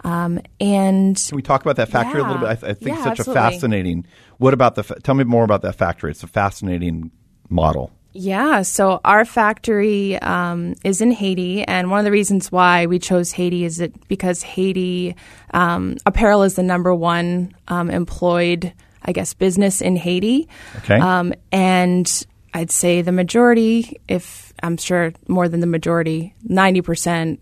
Um, 0.05 0.41
and 0.61 1.17
Can 1.29 1.37
we 1.37 1.43
talk 1.43 1.63
about 1.63 1.77
that 1.77 1.89
factory 1.89 2.21
a 2.21 2.25
little 2.25 2.39
bit? 2.39 2.49
I, 2.49 2.55
th- 2.55 2.71
I 2.71 2.75
think 2.75 2.97
Yeah, 2.97 3.05
such 3.05 3.21
absolutely. 3.21 3.41
a 3.41 3.51
fascinating. 3.51 4.07
What 4.39 4.55
about 4.55 4.75
the? 4.77 4.85
Fa- 4.85 5.01
tell 5.01 5.15
me 5.15 5.25
more 5.25 5.45
about 5.45 5.63
that 5.63 5.75
factory. 5.75 6.11
It's 6.13 6.23
a 6.23 6.29
fascinating 6.29 7.11
model. 7.49 7.91
Yeah, 8.13 8.63
so 8.63 9.01
our 9.05 9.25
factory 9.25 10.17
um, 10.23 10.75
is 10.83 11.01
in 11.01 11.11
Haiti, 11.13 11.63
and 11.65 11.91
one 11.91 11.99
of 11.99 12.05
the 12.05 12.11
reasons 12.11 12.51
why 12.51 12.87
we 12.87 12.99
chose 12.99 13.33
Haiti 13.33 13.65
is 13.65 13.81
it 13.81 14.09
because 14.09 14.43
Haiti 14.43 15.15
um, 15.53 15.97
apparel 16.07 16.43
is 16.43 16.55
the 16.55 16.63
number 16.63 16.95
one 16.95 17.55
um, 17.69 17.91
employed, 17.91 18.73
I 19.03 19.13
guess, 19.13 19.35
business 19.35 19.81
in 19.81 19.95
Haiti. 19.97 20.49
Okay. 20.79 20.99
Um, 20.99 21.35
and 21.53 22.27
I'd 22.55 22.71
say 22.71 23.03
the 23.03 23.13
majority, 23.13 24.01
if 24.09 24.53
I'm 24.63 24.77
sure 24.77 25.13
more 25.29 25.49
than 25.49 25.61
the 25.61 25.67
majority, 25.67 26.35
ninety 26.43 26.83
percent, 26.83 27.41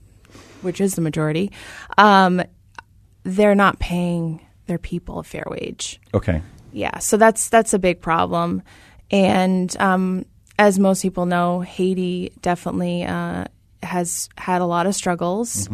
which 0.62 0.80
is 0.80 0.94
the 0.94 1.00
majority, 1.00 1.52
um, 1.98 2.42
they're 3.22 3.54
not 3.54 3.78
paying 3.78 4.40
their 4.66 4.78
people 4.78 5.18
a 5.18 5.22
fair 5.22 5.44
wage. 5.48 6.00
Okay. 6.12 6.42
Yeah, 6.72 6.98
so 6.98 7.16
that's 7.16 7.48
that's 7.48 7.72
a 7.72 7.78
big 7.78 8.00
problem, 8.00 8.62
and 9.10 9.74
um, 9.78 10.26
as 10.58 10.78
most 10.78 11.02
people 11.02 11.24
know, 11.24 11.60
Haiti 11.60 12.32
definitely 12.42 13.04
uh, 13.04 13.44
has 13.82 14.28
had 14.36 14.60
a 14.60 14.66
lot 14.66 14.86
of 14.86 14.94
struggles. 14.94 15.68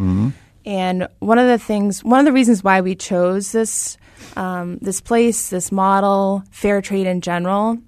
And 0.64 1.08
one 1.18 1.38
of 1.38 1.48
the 1.48 1.58
things, 1.58 2.04
one 2.04 2.20
of 2.20 2.24
the 2.24 2.32
reasons 2.32 2.62
why 2.62 2.82
we 2.82 2.94
chose 2.94 3.50
this 3.50 3.96
um, 4.36 4.78
this 4.78 5.00
place, 5.00 5.50
this 5.50 5.72
model, 5.72 6.44
fair 6.52 6.80
trade 6.80 7.08
in 7.08 7.20
general, 7.20 7.78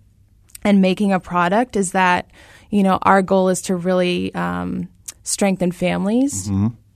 and 0.64 0.80
making 0.80 1.12
a 1.12 1.21
product 1.21 1.76
is 1.76 1.92
that 1.92 2.30
you 2.71 2.83
know 2.83 2.99
our 3.02 3.23
goal 3.23 3.49
is 3.49 3.62
to 3.62 3.76
really 3.76 4.35
um, 4.35 4.88
strengthen 5.23 5.73
families 5.73 6.49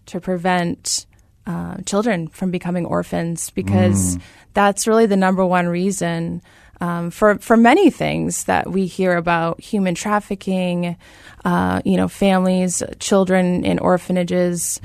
to 0.07 0.21
prevent 0.21 1.07
uh, 1.47 1.77
children 1.87 2.29
from 2.29 2.51
becoming 2.51 2.85
orphans 2.87 3.51
because 3.51 4.19
that's 4.55 4.87
really 4.87 5.07
the 5.07 5.17
number 5.17 5.45
one 5.45 5.67
reason 5.67 6.43
um, 6.81 7.11
for 7.11 7.39
for 7.39 7.57
many 7.57 7.91
things 7.91 8.45
that 8.45 8.71
we 8.71 8.87
hear 8.87 9.17
about 9.17 9.61
human 9.61 9.95
trafficking, 9.97 10.97
uh, 11.45 11.83
you 11.85 11.97
know, 11.97 12.07
families, 12.07 12.83
children 13.01 13.65
in 13.65 13.79
orphanages, 13.81 14.79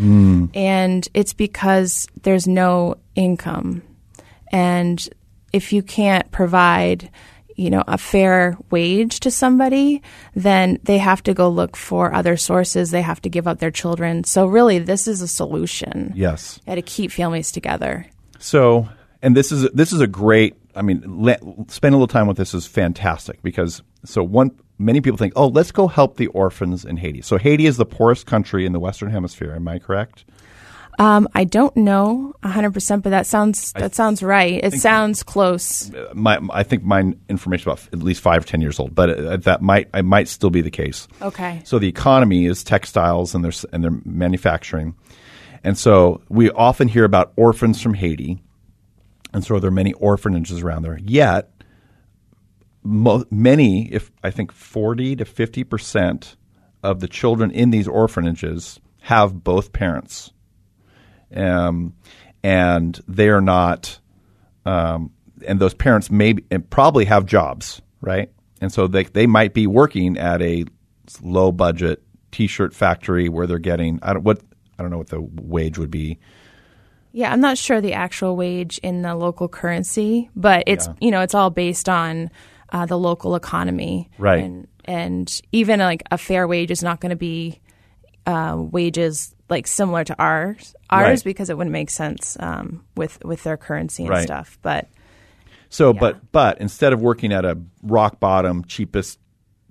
and 0.56 1.08
it's 1.14 1.34
because 1.34 2.08
there's 2.24 2.48
no 2.48 2.96
income, 3.16 3.84
and 4.52 5.08
if 5.52 5.72
you 5.72 5.84
can't 5.84 6.32
provide 6.32 7.12
you 7.56 7.70
know 7.70 7.84
a 7.88 7.98
fair 7.98 8.58
wage 8.72 9.20
to 9.20 9.30
somebody 9.32 10.02
then 10.36 10.80
they 10.84 10.98
have 10.98 11.22
to 11.24 11.34
go 11.34 11.50
look 11.50 11.76
for 11.76 12.14
other 12.14 12.36
sources 12.38 12.92
they 12.92 13.02
have 13.02 13.22
to 13.22 13.30
give 13.30 13.48
up 13.48 13.60
their 13.60 13.72
children 13.72 14.24
so 14.24 14.46
really 14.46 14.80
this 14.80 15.08
is 15.08 15.22
a 15.22 15.28
solution 15.28 16.12
Yes. 16.16 16.60
to 16.66 16.82
keep 16.82 17.12
families 17.12 17.52
together 17.52 18.06
So, 18.40 18.88
and 19.22 19.38
this 19.38 19.52
is 19.52 19.70
this 19.74 19.94
is 19.94 20.02
a 20.02 20.08
great. 20.08 20.56
I 20.76 20.82
mean, 20.82 21.00
spend 21.70 21.94
a 21.94 21.98
little 21.98 22.08
time 22.08 22.28
with 22.28 22.36
this 22.36 22.54
is 22.54 22.66
fantastic 22.68 23.42
because 23.42 23.82
so 24.04 24.22
one 24.24 24.52
many 24.78 25.00
people 25.02 25.18
think, 25.18 25.34
oh, 25.36 25.48
let's 25.48 25.72
go 25.72 25.88
help 25.88 26.18
the 26.18 26.28
orphans 26.28 26.84
in 26.84 26.98
Haiti. 26.98 27.22
So 27.22 27.38
Haiti 27.38 27.66
is 27.68 27.78
the 27.78 27.86
poorest 27.86 28.26
country 28.26 28.66
in 28.66 28.74
the 28.74 28.80
Western 28.80 29.12
Hemisphere. 29.12 29.54
Am 29.56 29.68
I 29.68 29.80
correct? 29.80 30.26
Um, 31.00 31.28
i 31.34 31.44
don't 31.44 31.76
know 31.78 32.34
100% 32.44 33.02
but 33.02 33.10
that 33.10 33.26
sounds 33.26 33.72
that 33.74 33.96
sounds 33.96 34.22
right. 34.22 34.60
It 34.64 34.74
sounds 34.74 35.24
close. 35.24 35.92
My, 36.14 36.40
I 36.52 36.64
think 36.64 36.84
my 36.84 37.14
information 37.30 37.70
about 37.70 37.88
at 37.94 38.00
least 38.00 38.22
five 38.22 38.46
ten 38.46 38.60
years 38.62 38.80
old, 38.80 38.94
but 38.94 39.10
uh, 39.10 39.38
that 39.38 39.62
might 39.62 39.90
I 39.94 40.02
might 40.02 40.28
still 40.28 40.50
be 40.50 40.62
the 40.62 40.72
case. 40.72 41.08
okay. 41.22 41.62
So 41.64 41.80
the 41.80 41.88
economy 41.88 42.46
is 42.46 42.64
textiles 42.64 43.34
and 43.34 43.44
their 43.44 43.54
and 43.72 43.84
their 43.84 43.98
manufacturing, 44.04 44.96
and 45.64 45.78
so 45.78 46.22
we 46.30 46.52
often 46.52 46.88
hear 46.90 47.06
about 47.06 47.32
orphans 47.38 47.82
from 47.82 47.94
Haiti, 47.94 48.42
and 49.34 49.44
so 49.44 49.58
there 49.60 49.70
are 49.70 49.72
many 49.72 49.94
orphanages 49.94 50.62
around 50.62 50.84
there. 50.84 51.00
Yet, 51.02 51.50
mo- 52.84 53.26
many, 53.32 53.92
if 53.92 54.12
I 54.22 54.32
think 54.32 54.52
forty 54.52 55.16
to 55.16 55.26
fifty 55.26 55.64
percent 55.64 56.36
of 56.84 57.00
the 57.00 57.08
children 57.08 57.52
in 57.52 57.70
these 57.70 57.88
orphanages 57.88 58.80
have 59.02 59.44
both 59.44 59.72
parents, 59.72 60.32
um, 61.36 61.94
and 62.44 63.00
they 63.08 63.30
are 63.30 63.42
not 63.42 64.00
um, 64.66 65.12
and 65.48 65.60
those 65.60 65.74
parents 65.74 66.10
may 66.10 66.36
and 66.52 66.70
probably 66.70 67.06
have 67.06 67.26
jobs, 67.26 67.82
right? 68.02 68.32
And 68.62 68.72
so 68.72 68.88
they 68.88 69.04
they 69.04 69.28
might 69.28 69.54
be 69.54 69.68
working 69.68 70.18
at 70.18 70.42
a 70.42 70.66
low 71.22 71.52
budget 71.52 72.02
T-shirt 72.32 72.74
factory 72.74 73.30
where 73.30 73.46
they're 73.46 73.60
getting 73.60 74.00
I 74.02 74.14
don't 74.14 74.24
what 74.24 74.42
I 74.80 74.82
don't 74.84 74.92
know 74.92 74.98
what 74.98 75.10
the 75.10 75.22
wage 75.22 75.78
would 75.78 75.92
be. 75.92 76.18
yeah 77.12 77.32
i'm 77.32 77.42
not 77.42 77.58
sure 77.60 77.80
the 77.82 77.94
actual 77.94 78.36
wage 78.36 78.80
in 78.80 79.04
the 79.04 79.14
local 79.14 79.48
currency 79.48 80.30
but 80.36 80.64
it's 80.66 80.88
Yeah. 80.88 80.94
you 81.00 81.12
know 81.12 81.22
it's 81.22 81.36
all 81.36 81.52
based 81.52 81.88
on 81.90 82.32
uh, 82.72 82.86
the 82.88 82.98
local 82.98 83.36
economy 83.36 84.10
Right. 84.18 84.44
and 84.44 84.68
and 84.86 85.42
even 85.52 85.80
like 85.80 86.02
a 86.10 86.18
fair 86.18 86.48
wage 86.48 86.72
is 86.72 86.82
not 86.82 87.00
going 87.02 87.12
to 87.12 87.16
be 87.16 87.60
uh, 88.26 88.56
wages 88.58 89.33
like 89.50 89.68
similar 89.68 90.04
to 90.04 90.16
ours 90.20 90.76
ours 90.90 91.04
Right. 91.20 91.24
because 91.24 91.50
it 91.50 91.58
wouldn't 91.58 91.72
make 91.74 91.90
sense 91.90 92.38
um, 92.40 92.84
with 92.96 93.24
with 93.26 93.44
their 93.44 93.58
currency 93.58 94.04
and 94.04 94.12
Right. 94.12 94.24
stuff 94.24 94.58
but 94.62 94.88
So, 95.70 95.92
but 95.94 96.32
but 96.32 96.60
instead 96.62 96.94
of 96.94 97.02
working 97.02 97.34
at 97.34 97.46
a 97.46 97.58
rock 97.82 98.20
bottom 98.20 98.64
cheapest 98.66 99.20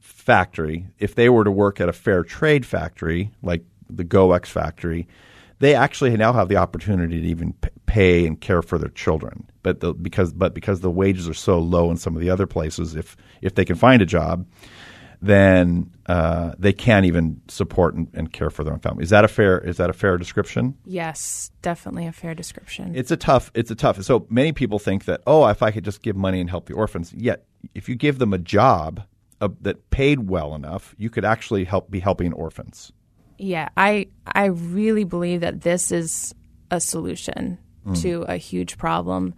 factory, 0.01 0.87
if 0.99 1.15
they 1.15 1.29
were 1.29 1.45
to 1.45 1.51
work 1.51 1.81
at 1.81 1.89
a 1.89 1.93
fair 1.93 2.23
trade 2.25 2.65
factory 2.67 3.31
like 3.43 3.65
the 3.89 4.05
GoEx 4.05 4.47
factory, 4.47 5.07
they 5.59 5.75
actually 5.75 6.17
now 6.17 6.33
have 6.33 6.49
the 6.49 6.57
opportunity 6.57 7.21
to 7.21 7.27
even 7.29 7.55
pay 7.87 8.27
and 8.27 8.41
care 8.41 8.63
for 8.63 8.79
their 8.79 8.91
children. 8.91 9.49
But 9.63 9.81
the, 9.81 9.95
because 9.95 10.33
but 10.33 10.55
because 10.55 10.81
the 10.81 10.91
wages 10.91 11.29
are 11.29 11.35
so 11.35 11.59
low 11.61 11.91
in 11.91 11.97
some 11.97 12.17
of 12.17 12.21
the 12.23 12.31
other 12.31 12.47
places, 12.47 12.97
if 12.97 13.17
if 13.41 13.55
they 13.55 13.65
can 13.65 13.77
find 13.77 14.03
a 14.03 14.07
job, 14.07 14.45
then 15.23 15.91
uh, 16.07 16.53
they 16.59 16.73
can't 16.73 17.07
even 17.07 17.41
support 17.49 17.95
and, 17.95 18.09
and 18.13 18.33
care 18.33 18.51
for 18.51 18.65
their 18.65 18.73
own 18.75 18.81
family. 18.81 19.05
Is 19.05 19.11
that 19.11 19.25
a 19.25 19.29
fair? 19.29 19.59
Is 19.61 19.77
that 19.77 19.89
a 19.89 19.93
fair 19.93 20.19
description? 20.19 20.77
yes 20.85 21.51
definitely 21.63 22.07
a 22.07 22.13
fair 22.13 22.35
description 22.35 22.95
It's 22.97 23.11
a 23.13 23.17
tough. 23.17 23.51
It's 23.55 23.71
a 23.71 23.75
tough. 23.77 24.03
So 24.03 24.27
many 24.29 24.53
people 24.53 24.79
think 24.79 25.05
that 25.05 25.23
oh, 25.27 25.47
if 25.47 25.63
I 25.63 25.71
could 25.71 25.85
just 25.85 26.03
give 26.03 26.17
money 26.17 26.41
and 26.41 26.51
help 26.51 26.67
the 26.67 26.75
orphans. 26.75 27.13
Yet, 27.15 27.45
if 27.75 27.89
you 27.89 27.95
give 27.95 28.19
them 28.19 28.33
a 28.33 28.39
job 28.39 29.03
uh, 29.41 29.49
that 29.61 29.91
paid 29.91 30.29
well 30.29 30.55
enough, 30.55 30.95
you 30.99 31.09
could 31.09 31.25
actually 31.25 31.65
help 31.65 31.91
be 31.91 32.01
helping 32.01 32.33
orphans. 32.33 32.93
Yeah, 33.39 33.69
I 33.77 34.09
I 34.27 34.47
really 34.47 35.05
believe 35.05 35.41
that 35.41 35.63
this 35.63 35.93
is 35.93 36.35
a 36.71 36.81
solution 36.81 37.59
Mm. 37.85 38.01
to 38.03 38.23
a 38.29 38.37
huge 38.37 38.79
problem. 38.79 39.35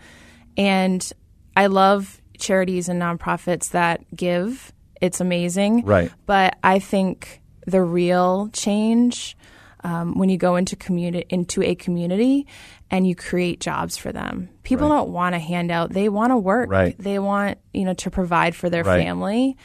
And 0.59 1.11
I 1.57 1.67
love 1.69 2.21
charities 2.37 2.91
and 2.91 3.01
nonprofits 3.01 3.71
that 3.71 4.05
give. 4.15 4.71
It's 5.01 5.21
amazing. 5.21 5.85
Right. 5.85 6.11
But 6.27 6.57
I 6.63 6.79
think 6.79 7.41
the 7.67 7.83
real 7.83 8.49
change 8.53 9.37
um, 9.83 10.17
when 10.19 10.29
you 10.31 10.39
go 10.39 10.57
into 10.57 10.77
community 10.77 11.27
into 11.29 11.63
a 11.63 11.75
community 11.75 12.47
and 12.91 13.07
you 13.07 13.15
create 13.15 13.61
jobs 13.61 13.97
for 13.99 14.13
them. 14.13 14.49
People 14.63 14.89
Right. 14.89 14.97
don't 14.97 15.11
want 15.11 15.35
a 15.35 15.39
handout. 15.39 15.93
They 15.93 16.09
want 16.09 16.31
to 16.31 16.39
work. 16.39 16.71
Right. 16.71 16.97
They 16.99 17.19
want, 17.19 17.59
you 17.75 17.85
know, 17.85 17.93
to 17.95 18.11
provide 18.11 18.55
for 18.55 18.71
their 18.71 18.83
Right. 18.85 19.03
family. 19.05 19.57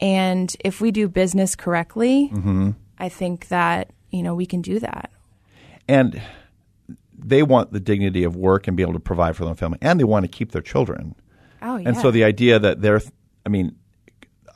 And 0.00 0.54
if 0.64 0.80
we 0.80 0.90
do 0.92 1.08
business 1.08 1.54
correctly, 1.56 2.30
Mm-hmm. 2.32 2.70
I 2.98 3.08
think 3.10 3.48
that 3.48 3.90
you 4.10 4.22
know 4.22 4.34
we 4.34 4.46
can 4.46 4.62
do 4.62 4.78
that. 4.80 5.10
and 5.88 6.20
they 7.18 7.42
want 7.42 7.72
the 7.72 7.80
dignity 7.80 8.24
of 8.24 8.36
work 8.36 8.68
and 8.68 8.76
be 8.76 8.82
able 8.82 8.92
to 8.92 9.00
provide 9.00 9.36
for 9.36 9.44
their 9.44 9.54
family, 9.54 9.78
and 9.82 9.98
they 9.98 10.04
want 10.04 10.24
to 10.24 10.28
keep 10.28 10.52
their 10.52 10.62
children. 10.62 11.14
Oh 11.62 11.76
yeah. 11.76 11.88
And 11.88 11.96
so 11.96 12.10
the 12.10 12.24
idea 12.24 12.58
that 12.58 12.80
they're, 12.82 13.00
I 13.44 13.48
mean, 13.48 13.74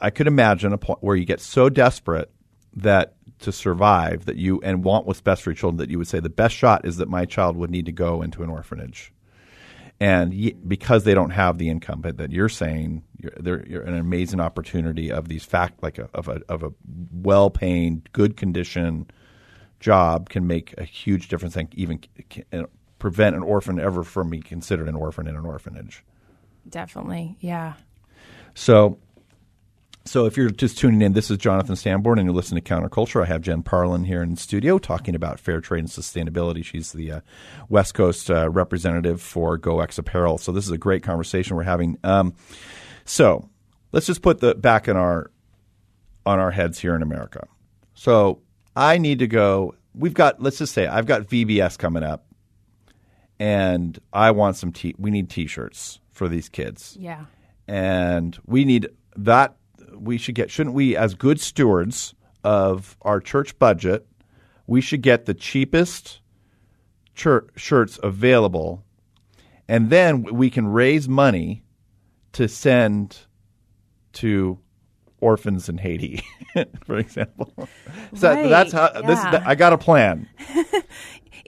I 0.01 0.11
could 0.11 0.27
imagine 0.27 0.73
a 0.73 0.79
point 0.79 1.03
where 1.03 1.17
you 1.17 1.25
get 1.25 1.41
so 1.41 1.69
desperate 1.69 2.31
that 2.77 3.15
to 3.41 3.53
survive 3.53 4.27
that 4.27 4.37
you 4.37 4.61
and 4.63 4.85
want 4.85 5.07
what's 5.07 5.21
best 5.21 5.43
for 5.43 5.51
your 5.51 5.57
children 5.57 5.79
that 5.79 5.91
you 5.91 5.99
would 5.99 6.09
say 6.09 6.21
the 6.21 6.29
best 6.29 6.55
shot 6.55 6.85
is 6.85 6.99
that 6.99 7.09
my 7.09 7.25
child 7.25 7.57
would 7.57 7.71
need 7.71 7.87
to 7.87 7.93
go 7.93 8.23
into 8.23 8.43
an 8.43 8.51
orphanage. 8.51 9.13
And 9.99 10.33
y- 10.33 10.55
because 10.67 11.05
they 11.05 11.15
don't 11.15 11.31
have 11.31 11.59
the 11.59 11.69
income, 11.69 12.01
but 12.01 12.17
that 12.19 12.33
you're 12.33 12.49
saying 12.49 13.03
you're, 13.19 13.65
you're 13.67 13.83
an 13.83 13.95
amazing 13.97 14.41
opportunity 14.41 15.11
of 15.11 15.29
these 15.29 15.45
fact 15.45 15.83
like 15.83 15.99
a, 15.99 16.09
of 16.15 16.29
a 16.29 16.41
of 16.49 16.63
a 16.63 16.73
well-paying, 17.13 18.03
good 18.13 18.37
condition 18.37 19.11
job 19.79 20.29
can 20.29 20.47
make 20.47 20.75
a 20.79 20.85
huge 20.85 21.29
difference 21.29 21.57
and 21.57 21.75
even 21.75 22.01
c- 22.03 22.43
c- 22.53 22.63
prevent 22.99 23.35
an 23.35 23.43
orphan 23.43 23.81
ever 23.81 24.03
from 24.03 24.31
being 24.31 24.43
considered 24.43 24.89
an 24.89 24.95
orphan 24.95 25.27
in 25.27 25.35
an 25.37 25.45
orphanage. 25.47 26.05
definitely, 26.69 27.37
yeah. 27.41 27.75
So, 28.55 28.99
So 30.07 30.25
if 30.27 30.37
you're 30.37 30.51
just 30.51 30.79
tuning 30.79 31.03
in, 31.03 31.13
this 31.13 31.31
is 31.31 31.37
Jonathan 31.39 31.77
Sanborn, 31.77 32.19
and 32.19 32.27
you're 32.27 32.35
listening 32.35 32.63
to 32.63 32.75
Counterculture. 32.75 33.23
I 33.23 33.27
have 33.27 33.43
Jen 33.43 33.63
Parlin 33.63 34.07
here 34.07 34.23
in 34.23 34.31
the 34.31 34.37
studio 34.41 34.79
talking 34.79 35.15
about 35.15 35.39
fair 35.39 35.61
trade 35.61 35.81
and 35.81 35.89
sustainability. 35.89 36.65
She's 36.65 36.93
the 36.93 37.13
uh, 37.13 37.21
West 37.69 37.95
Coast 37.95 38.31
uh, 38.31 38.49
representative 38.51 39.21
for 39.21 39.59
GoEx 39.59 39.99
Apparel. 39.99 40.39
So 40.39 40.53
this 40.53 40.65
is 40.65 40.71
a 40.71 40.79
great 40.79 41.03
conversation 41.03 41.55
we're 41.57 41.65
having. 41.65 41.99
Um, 42.03 42.35
so 43.05 43.49
let's 43.93 44.07
just 44.07 44.23
put 44.23 44.41
the 44.41 44.55
back 44.55 44.89
in 44.89 44.97
our 44.97 45.31
on 46.27 46.39
our 46.39 46.51
heads 46.51 46.79
here 46.79 46.97
in 46.97 47.03
America. 47.03 47.47
So 47.95 48.41
I 48.75 48.99
need 48.99 49.19
to 49.21 49.27
go. 49.27 49.75
We've 49.95 50.15
got. 50.15 50.43
Let's 50.43 50.59
just 50.59 50.73
say 50.73 50.87
I've 50.87 51.07
got 51.07 51.23
VBS 51.25 51.79
coming 51.79 52.03
up, 52.03 52.25
and 53.39 53.99
I 54.13 54.31
want 54.31 54.57
some. 54.57 54.73
T- 54.73 54.95
we 54.99 55.11
need 55.11 55.29
T-shirts 55.29 56.01
for 56.11 56.27
these 56.29 56.49
kids. 56.49 56.97
Yeah. 56.99 57.27
and 57.69 58.39
we 58.47 58.65
need 58.65 58.89
that 59.17 59.57
we 60.01 60.19
should 60.19 60.35
get 60.35 60.51
shouldn't 60.51 60.75
we 60.75 60.97
as 60.97 61.15
good 61.15 61.41
stewards 61.41 62.15
of 62.43 62.97
our 63.03 63.21
church 63.21 63.59
budget 63.59 64.07
we 64.67 64.81
should 64.81 65.03
get 65.03 65.27
the 65.27 65.35
cheapest 65.35 66.21
chur- 67.15 67.47
shirts 67.57 67.99
available 68.03 68.85
and 69.69 69.91
then 69.91 70.23
we 70.23 70.51
can 70.51 70.67
raise 70.67 71.09
money 71.09 71.63
to 72.33 72.49
send 72.49 73.19
to 74.13 74.59
orphans 75.21 75.69
in 75.69 75.79
Haiti 75.79 76.23
for 76.87 76.97
example 76.97 77.53
so 78.15 78.33
Right, 78.33 78.49
that's 78.49 78.73
how 78.73 78.89
this 79.03 79.19
yeah. 79.23 79.43
I 79.45 79.55
got 79.55 79.73
a 79.73 79.79
plan 79.79 80.29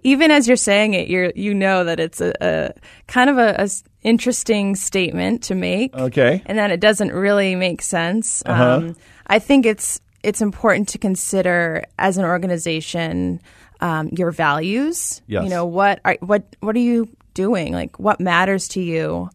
even 0.02 0.30
as 0.30 0.48
you're 0.48 0.56
saying 0.56 0.94
it, 0.94 1.08
you're 1.08 1.32
you 1.34 1.54
know 1.54 1.84
that 1.84 2.00
it's 2.00 2.20
a, 2.20 2.32
a 2.40 2.72
kind 3.06 3.30
of 3.30 3.38
a, 3.38 3.54
a 3.58 3.68
interesting 4.02 4.74
statement 4.76 5.44
to 5.44 5.54
make. 5.54 5.94
Okay. 5.94 6.42
and 6.46 6.58
that 6.58 6.70
it 6.70 6.80
doesn't 6.80 7.12
really 7.12 7.54
make 7.54 7.82
sense. 7.82 8.42
Uh-huh. 8.46 8.76
Um, 8.76 8.96
I 9.26 9.38
think 9.38 9.66
it's 9.66 10.00
it's 10.22 10.40
important 10.40 10.88
to 10.88 10.98
consider 10.98 11.84
as 11.98 12.16
an 12.16 12.24
organization 12.24 13.40
um, 13.80 14.08
your 14.16 14.30
values. 14.30 15.20
Yes. 15.26 15.44
You 15.44 15.50
know 15.50 15.66
what 15.66 16.00
are 16.04 16.16
what 16.20 16.56
what 16.60 16.76
are 16.76 16.80
you 16.80 17.08
doing? 17.34 17.72
Like 17.72 17.98
what 17.98 18.20
matters 18.20 18.68
to 18.68 18.80
you, 18.80 19.28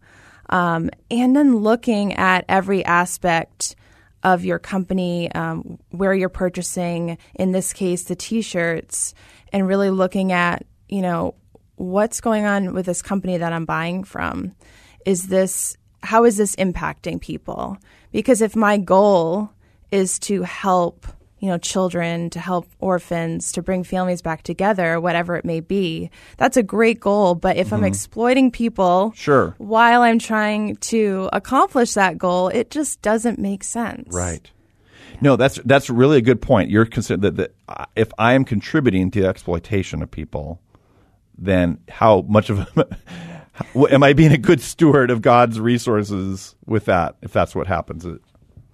um, 0.48 0.90
and 1.10 1.36
then 1.36 1.58
looking 1.58 2.14
at 2.14 2.44
every 2.48 2.84
aspect 2.84 3.76
of 4.22 4.44
your 4.44 4.58
company, 4.58 5.30
um, 5.32 5.78
where 5.90 6.14
you're 6.14 6.28
purchasing. 6.28 7.18
In 7.34 7.52
this 7.52 7.72
case, 7.72 8.04
the 8.04 8.16
T-shirts, 8.16 9.14
and 9.52 9.68
really 9.68 9.90
looking 9.90 10.32
at 10.32 10.64
you 10.88 11.02
know 11.02 11.34
what's 11.78 12.20
going 12.20 12.44
on 12.44 12.74
with 12.74 12.86
this 12.86 13.02
company 13.02 13.38
that 13.38 13.52
I'm 13.52 13.64
buying 13.64 14.04
from. 14.04 14.54
Is 15.06 15.28
this 15.28 15.76
how 16.02 16.24
is 16.24 16.36
this 16.36 16.54
impacting 16.56 17.20
people? 17.20 17.76
Because 18.12 18.40
if 18.40 18.54
my 18.54 18.78
goal 18.78 19.50
is 19.90 20.18
to 20.20 20.42
help, 20.42 21.06
you 21.40 21.48
know, 21.48 21.58
children, 21.58 22.30
to 22.30 22.40
help 22.40 22.68
orphans, 22.78 23.52
to 23.52 23.62
bring 23.62 23.82
families 23.82 24.22
back 24.22 24.42
together, 24.42 25.00
whatever 25.00 25.36
it 25.36 25.44
may 25.44 25.60
be, 25.60 26.10
that's 26.36 26.56
a 26.56 26.62
great 26.62 27.00
goal. 27.00 27.34
But 27.34 27.56
if 27.56 27.72
I'm 27.72 27.80
mm-hmm. 27.80 27.86
exploiting 27.86 28.50
people 28.50 29.12
Sure. 29.16 29.54
while 29.58 30.02
I'm 30.02 30.18
trying 30.18 30.76
to 30.76 31.28
accomplish 31.32 31.94
that 31.94 32.18
goal, 32.18 32.48
it 32.48 32.70
just 32.70 33.02
doesn't 33.02 33.38
make 33.38 33.64
sense. 33.64 34.14
Right. 34.14 34.50
No, 35.20 35.34
that's 35.34 35.58
that's 35.64 35.90
really 35.90 36.18
a 36.18 36.22
good 36.22 36.40
point. 36.40 36.70
You're 36.70 36.86
consider 36.86 37.30
that, 37.30 37.36
that 37.36 37.88
if 37.96 38.12
I 38.18 38.34
am 38.34 38.44
contributing 38.44 39.10
to 39.10 39.22
the 39.22 39.26
exploitation 39.26 40.00
of 40.00 40.10
people, 40.12 40.60
then 41.38 41.78
how 41.88 42.22
much 42.22 42.50
of 42.50 42.58
a, 42.58 42.98
am 43.90 44.02
I 44.02 44.12
being 44.12 44.32
a 44.32 44.38
good 44.38 44.60
steward 44.60 45.10
of 45.10 45.22
God's 45.22 45.58
resources 45.60 46.54
with 46.66 46.86
that? 46.86 47.16
If 47.22 47.32
that's 47.32 47.54
what 47.54 47.66
happens, 47.66 48.06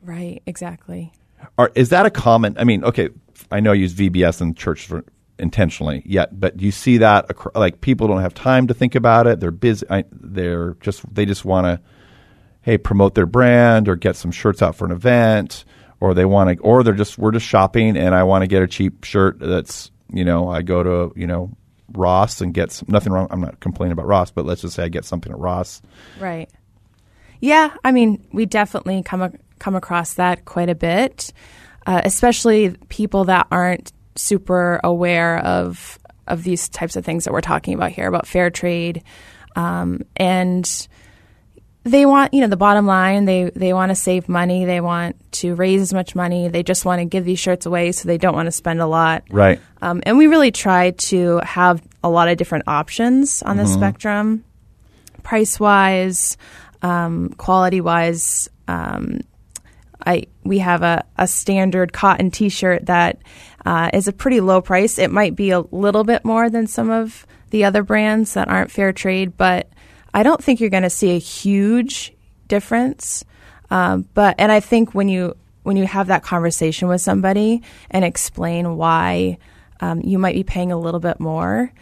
Right, 0.03 0.43
exactly. 0.45 1.13
Are, 1.57 1.73
is 1.75 1.89
that 1.91 2.05
a 2.05 2.11
common? 2.11 2.57
I 2.59 2.65
mean, 2.65 2.85
okay, 2.85 3.09
I 3.51 3.61
know 3.61 3.73
I 3.73 3.75
use 3.75 3.95
VBS 3.95 4.43
in 4.43 4.55
church 4.55 4.87
for, 4.87 5.05
intentionally 5.39 6.03
yet, 6.05 6.39
but 6.39 6.61
you 6.61 6.71
see 6.71 6.99
that 6.99 7.31
like 7.55 7.81
people 7.81 8.07
don't 8.07 8.21
have 8.21 8.35
time 8.35 8.67
to 8.69 8.75
think 8.75 8.95
about 8.95 9.27
it? 9.27 9.41
They're 9.41 9.51
busy. 9.51 9.87
I, 9.89 10.05
they're 10.13 10.75
just 10.81 11.03
they 11.13 11.25
just 11.25 11.45
want 11.45 11.67
to 11.67 11.81
hey 12.63 12.79
promote 12.79 13.15
their 13.15 13.27
brand 13.27 13.89
or 13.89 13.97
get 13.97 14.17
some 14.17 14.31
shirts 14.31 14.63
out 14.63 14.77
for 14.77 14.85
an 14.85 14.93
event, 14.93 15.65
or 16.01 16.15
they 16.15 16.25
want 16.25 16.57
to, 16.57 16.63
or 16.63 16.83
they're 16.83 16.95
just 16.95 17.19
we're 17.19 17.33
just 17.33 17.47
shopping 17.47 17.97
and 17.97 18.15
I 18.15 18.25
want 18.25 18.43
to 18.43 18.47
get 18.47 18.63
a 18.63 18.69
cheap 18.69 19.05
shirt 19.05 19.39
that's 19.39 19.91
you 20.13 20.25
know 20.25 20.49
I 20.49 20.63
go 20.63 20.83
to 20.83 21.19
you 21.19 21.27
know 21.27 21.57
Ross 21.95 22.41
and 22.41 22.53
get 22.53 22.73
some, 22.73 22.87
nothing 22.91 23.13
wrong. 23.13 23.29
I'm 23.31 23.41
not 23.41 23.61
complaining 23.61 23.93
about 23.93 24.07
Ross, 24.07 24.31
but 24.31 24.45
let's 24.45 24.63
just 24.63 24.75
say 24.75 24.85
I 24.85 24.89
get 24.89 25.05
something 25.05 25.33
at 25.33 25.39
Ross. 25.39 25.83
Right. 26.21 26.51
Yeah, 27.41 27.75
I 27.85 27.93
mean, 27.93 28.27
we 28.33 28.47
definitely 28.47 29.03
come 29.03 29.23
a- 29.23 29.33
come 29.59 29.75
across 29.75 30.15
that 30.15 30.45
quite 30.45 30.69
a 30.69 30.75
bit, 30.75 31.33
uh, 31.87 32.01
especially 32.05 32.77
people 32.89 33.25
that 33.25 33.47
aren't 33.51 33.93
super 34.17 34.81
aware 34.85 35.39
of 35.39 35.99
of 36.27 36.43
these 36.43 36.69
types 36.71 36.97
of 36.97 37.05
things 37.05 37.25
that 37.25 37.33
we're 37.33 37.43
talking 37.43 37.75
about 37.75 37.91
here 37.91 38.09
about 38.09 38.27
fair 38.27 38.49
trade, 38.49 39.03
um, 39.57 40.01
and 40.17 40.89
they 41.85 42.07
want 42.07 42.33
you 42.35 42.41
know 42.41 42.47
the 42.47 42.57
bottom 42.57 42.87
line 42.87 43.25
they 43.27 43.51
they 43.55 43.73
want 43.73 43.91
to 43.91 43.95
save 43.95 44.29
money 44.29 44.65
they 44.65 44.81
want 44.81 45.17
to 45.33 45.55
raise 45.55 45.81
as 45.83 45.93
much 45.93 46.15
money 46.15 46.49
they 46.49 46.63
just 46.63 46.85
want 46.85 46.99
to 47.01 47.05
give 47.05 47.25
these 47.27 47.39
shirts 47.39 47.67
away 47.67 47.93
so 47.93 48.09
they 48.09 48.17
don't 48.19 48.35
want 48.35 48.47
to 48.47 48.53
spend 48.53 48.81
a 48.81 48.87
lot 48.87 49.23
Right. 49.31 49.61
um, 49.83 50.03
and 50.07 50.17
we 50.17 50.27
really 50.27 50.51
try 50.51 50.93
to 50.93 51.41
have 51.45 51.83
a 52.03 52.09
lot 52.09 52.29
of 52.29 52.37
different 52.39 52.65
options 52.69 53.43
on 53.43 53.57
the 53.59 53.67
spectrum, 53.67 54.45
price 55.23 55.59
wise, 55.61 56.37
um, 56.83 57.31
quality 57.39 57.81
wise. 57.81 58.49
Um, 58.69 59.21
I 60.07 60.25
we 60.43 60.59
have 60.59 60.83
a, 60.83 61.05
a 61.17 61.27
standard 61.27 61.93
cotton 61.95 62.31
T-shirt 62.31 62.87
that 62.87 63.19
uh, 63.65 63.89
is 63.95 64.07
a 64.09 64.13
pretty 64.13 64.41
low 64.43 64.61
price. 64.61 64.99
It 64.99 65.11
might 65.11 65.35
be 65.35 65.51
a 65.51 65.61
little 65.61 66.05
bit 66.05 66.25
more 66.27 66.51
than 66.51 66.67
some 66.67 66.91
of 66.91 67.27
the 67.51 67.65
other 67.65 67.83
brands 67.83 68.35
that 68.35 68.49
aren't 68.49 68.71
fair 68.71 68.93
trade, 68.93 69.37
but 69.39 69.69
I 70.15 70.23
don't 70.23 70.43
think 70.43 70.61
you're 70.61 70.71
going 70.71 70.85
to 70.85 70.91
see 70.91 71.11
a 71.15 71.19
huge 71.19 72.15
difference. 72.49 73.25
Um, 73.71 74.09
but 74.15 74.37
and 74.39 74.51
I 74.53 74.61
think 74.61 74.95
when 74.95 75.09
you 75.09 75.37
when 75.65 75.77
you 75.77 75.87
have 75.87 76.07
that 76.07 76.23
conversation 76.23 76.89
with 76.89 77.01
somebody 77.01 77.63
and 77.91 78.05
explain 78.05 78.77
why 78.77 79.39
um, 79.81 80.01
you 80.03 80.19
might 80.19 80.35
be 80.35 80.45
paying 80.45 80.71
a 80.73 80.79
little 80.79 81.01
bit 81.01 81.19
more, 81.21 81.73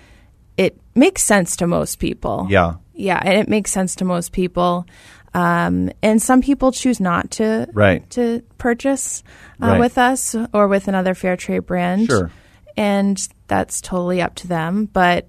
it 0.56 0.78
makes 0.94 1.22
sense 1.22 1.56
to 1.56 1.66
most 1.66 1.98
people. 1.98 2.46
Yeah. 2.48 2.74
Yeah, 2.94 3.20
and 3.22 3.38
it 3.38 3.48
makes 3.48 3.70
sense 3.72 3.96
to 3.96 4.04
most 4.04 4.32
people. 4.32 4.86
Um, 5.34 5.90
and 6.02 6.20
some 6.20 6.42
people 6.42 6.72
choose 6.72 7.00
not 7.00 7.30
to 7.32 7.66
Right. 7.72 8.08
to 8.10 8.42
purchase 8.58 9.24
uh, 9.62 9.66
Right. 9.66 9.80
with 9.80 9.98
us 9.98 10.36
or 10.54 10.68
with 10.68 10.88
another 10.88 11.14
fair 11.14 11.36
trade 11.36 11.66
brand. 11.66 12.06
Sure. 12.06 12.30
And 12.76 13.18
that's 13.48 13.80
totally 13.80 14.22
up 14.22 14.34
to 14.36 14.46
them. 14.48 14.88
But 14.92 15.28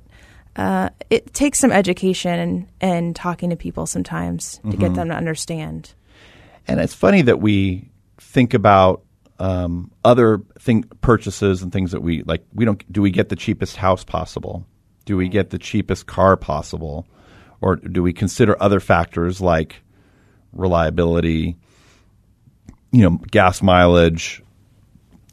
uh, 0.55 0.89
it 1.09 1.33
takes 1.33 1.59
some 1.59 1.71
education 1.71 2.39
and, 2.39 2.67
and 2.79 3.15
talking 3.15 3.49
to 3.49 3.55
people 3.55 3.85
sometimes 3.85 4.57
to 4.57 4.61
Mm-hmm. 4.67 4.79
get 4.79 4.93
them 4.93 5.09
to 5.09 5.15
understand. 5.15 5.93
And 6.67 6.79
it's 6.79 6.93
funny 6.93 7.21
that 7.23 7.39
we 7.41 7.89
think 8.19 8.53
about 8.53 9.03
um, 9.39 9.91
other 10.05 10.39
thing 10.59 10.83
purchases 11.01 11.61
and 11.61 11.71
things 11.73 11.91
that 11.91 12.01
we 12.01 12.23
like. 12.23 12.45
We 12.53 12.65
don't. 12.65 12.91
Do 12.91 13.01
we 13.01 13.11
get 13.11 13.29
the 13.29 13.35
cheapest 13.35 13.75
house 13.75 14.03
possible? 14.03 14.65
Do 15.05 15.17
we 15.17 15.27
get 15.27 15.49
the 15.49 15.57
cheapest 15.57 16.05
car 16.05 16.37
possible, 16.37 17.05
or 17.59 17.75
do 17.75 18.01
we 18.01 18.13
consider 18.13 18.55
other 18.61 18.79
factors 18.79 19.41
like 19.41 19.81
reliability? 20.53 21.57
You 22.91 23.01
know, 23.01 23.17
gas 23.31 23.61
mileage. 23.61 24.41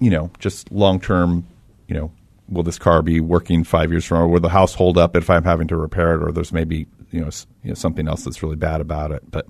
You 0.00 0.11
know, 0.11 0.30
just 0.38 0.72
long 0.72 0.98
term. 0.98 1.46
You 1.87 1.94
know, 1.94 2.12
will 2.50 2.62
this 2.62 2.78
car 2.78 3.00
be 3.02 3.20
working 3.20 3.64
five 3.64 3.90
years 3.90 4.04
from 4.04 4.18
now? 4.18 4.26
Will 4.26 4.40
the 4.40 4.48
house 4.48 4.74
hold 4.74 4.98
up 4.98 5.16
if 5.16 5.30
I'm 5.30 5.44
having 5.44 5.68
to 5.68 5.76
repair 5.76 6.14
it, 6.14 6.22
or 6.22 6.32
there's 6.32 6.52
maybe 6.52 6.86
you 7.10 7.20
know, 7.20 7.30
you 7.62 7.70
know 7.70 7.74
something 7.74 8.06
else 8.08 8.24
that's 8.24 8.42
really 8.42 8.56
bad 8.56 8.80
about 8.80 9.12
it? 9.12 9.22
But 9.30 9.46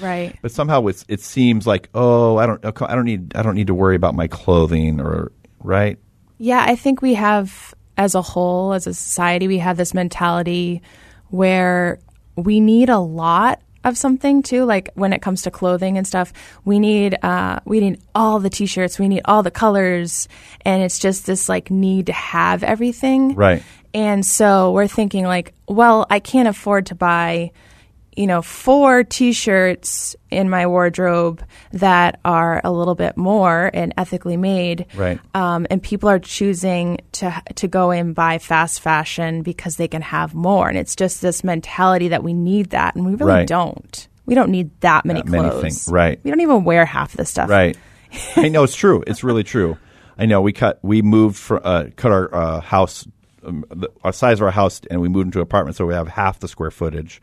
Right. 0.00 0.36
but 0.42 0.50
somehow 0.50 0.86
it's, 0.88 1.04
it 1.08 1.20
seems 1.20 1.66
like 1.66 1.88
oh 1.94 2.36
I 2.36 2.46
don't 2.46 2.64
I 2.64 2.94
don't 2.94 3.04
need 3.06 3.34
I 3.34 3.42
don't 3.42 3.54
need 3.54 3.68
to 3.68 3.74
worry 3.74 3.96
about 3.96 4.14
my 4.14 4.26
clothing 4.28 5.00
or 5.00 5.32
right 5.60 5.98
Yeah, 6.38 6.64
I 6.66 6.76
think 6.76 7.00
we 7.00 7.14
have, 7.14 7.74
as 7.96 8.14
a 8.14 8.20
whole, 8.20 8.74
as 8.74 8.86
a 8.86 8.92
society, 8.92 9.48
we 9.48 9.56
have 9.58 9.78
this 9.78 9.94
mentality 9.94 10.82
where 11.28 11.98
we 12.36 12.60
need 12.60 12.90
a 12.90 12.98
lot 12.98 13.62
of 13.86 13.96
something 13.96 14.42
too. 14.42 14.64
Like 14.64 14.90
when 14.94 15.12
it 15.12 15.22
comes 15.22 15.42
to 15.42 15.50
clothing 15.50 15.96
and 15.96 16.06
stuff, 16.06 16.32
we 16.64 16.78
need 16.78 17.16
uh, 17.22 17.60
we 17.64 17.80
need 17.80 18.00
all 18.14 18.40
the 18.40 18.50
t-shirts, 18.50 18.98
we 18.98 19.08
need 19.08 19.22
all 19.24 19.42
the 19.42 19.50
colors, 19.50 20.28
and 20.64 20.82
it's 20.82 20.98
just 20.98 21.24
this 21.24 21.48
like 21.48 21.70
need 21.70 22.06
to 22.06 22.12
have 22.12 22.62
everything. 22.62 23.34
Right. 23.34 23.62
And 23.94 24.26
so 24.26 24.72
we're 24.72 24.88
thinking 24.88 25.24
like, 25.24 25.54
well, 25.66 26.06
I 26.10 26.20
can't 26.20 26.48
afford 26.48 26.86
to 26.86 26.94
buy 26.94 27.52
you 28.16 28.26
know, 28.26 28.40
four 28.42 29.04
t-shirts 29.04 30.16
in 30.30 30.48
my 30.50 30.66
wardrobe 30.66 31.42
that 31.72 32.18
are 32.24 32.60
a 32.64 32.72
little 32.72 32.94
bit 32.94 33.16
more 33.16 33.70
and 33.74 33.92
ethically 33.96 34.36
made. 34.36 34.86
Right. 34.94 35.20
Um, 35.34 35.66
and 35.70 35.82
people 35.82 36.08
are 36.08 36.18
choosing 36.18 36.98
to 37.12 37.42
to 37.56 37.68
go 37.68 37.90
and 37.90 38.14
buy 38.14 38.38
fast 38.38 38.80
fashion 38.80 39.42
because 39.42 39.76
they 39.76 39.88
can 39.88 40.02
have 40.02 40.34
more. 40.34 40.68
And 40.68 40.78
it's 40.78 40.96
just 40.96 41.20
this 41.22 41.44
mentality 41.44 42.08
that 42.08 42.22
we 42.24 42.32
need 42.32 42.70
that, 42.70 42.96
and 42.96 43.04
we 43.06 43.14
really 43.14 43.32
Right. 43.32 43.46
don't. 43.46 44.08
We 44.24 44.34
don't 44.34 44.50
need 44.50 44.70
that 44.80 45.04
many 45.04 45.22
That 45.22 45.30
many 45.30 45.48
clothes. 45.50 45.62
things, 45.62 45.88
right. 45.88 46.18
We 46.24 46.30
don't 46.30 46.40
even 46.40 46.64
wear 46.64 46.84
half 46.84 47.12
the 47.16 47.24
stuff. 47.24 47.48
Right. 47.48 47.76
I 48.36 48.48
know 48.48 48.64
it's 48.64 48.74
true. 48.74 49.04
It's 49.06 49.22
really 49.22 49.44
true. 49.44 49.76
I 50.18 50.26
know 50.26 50.40
we 50.40 50.52
cut 50.52 50.78
we 50.82 51.02
moved 51.02 51.36
for 51.36 51.64
uh, 51.64 51.90
cut 51.96 52.10
our 52.10 52.34
uh, 52.34 52.60
house 52.60 53.06
um, 53.44 53.64
the, 53.68 53.88
our 54.02 54.12
size 54.12 54.40
of 54.40 54.46
our 54.46 54.50
house 54.50 54.80
and 54.90 55.00
we 55.00 55.08
moved 55.08 55.26
into 55.26 55.38
an 55.38 55.42
apartment 55.42 55.76
so 55.76 55.86
we 55.86 55.94
have 55.94 56.08
half 56.08 56.40
the 56.40 56.48
square 56.48 56.70
footage, 56.72 57.20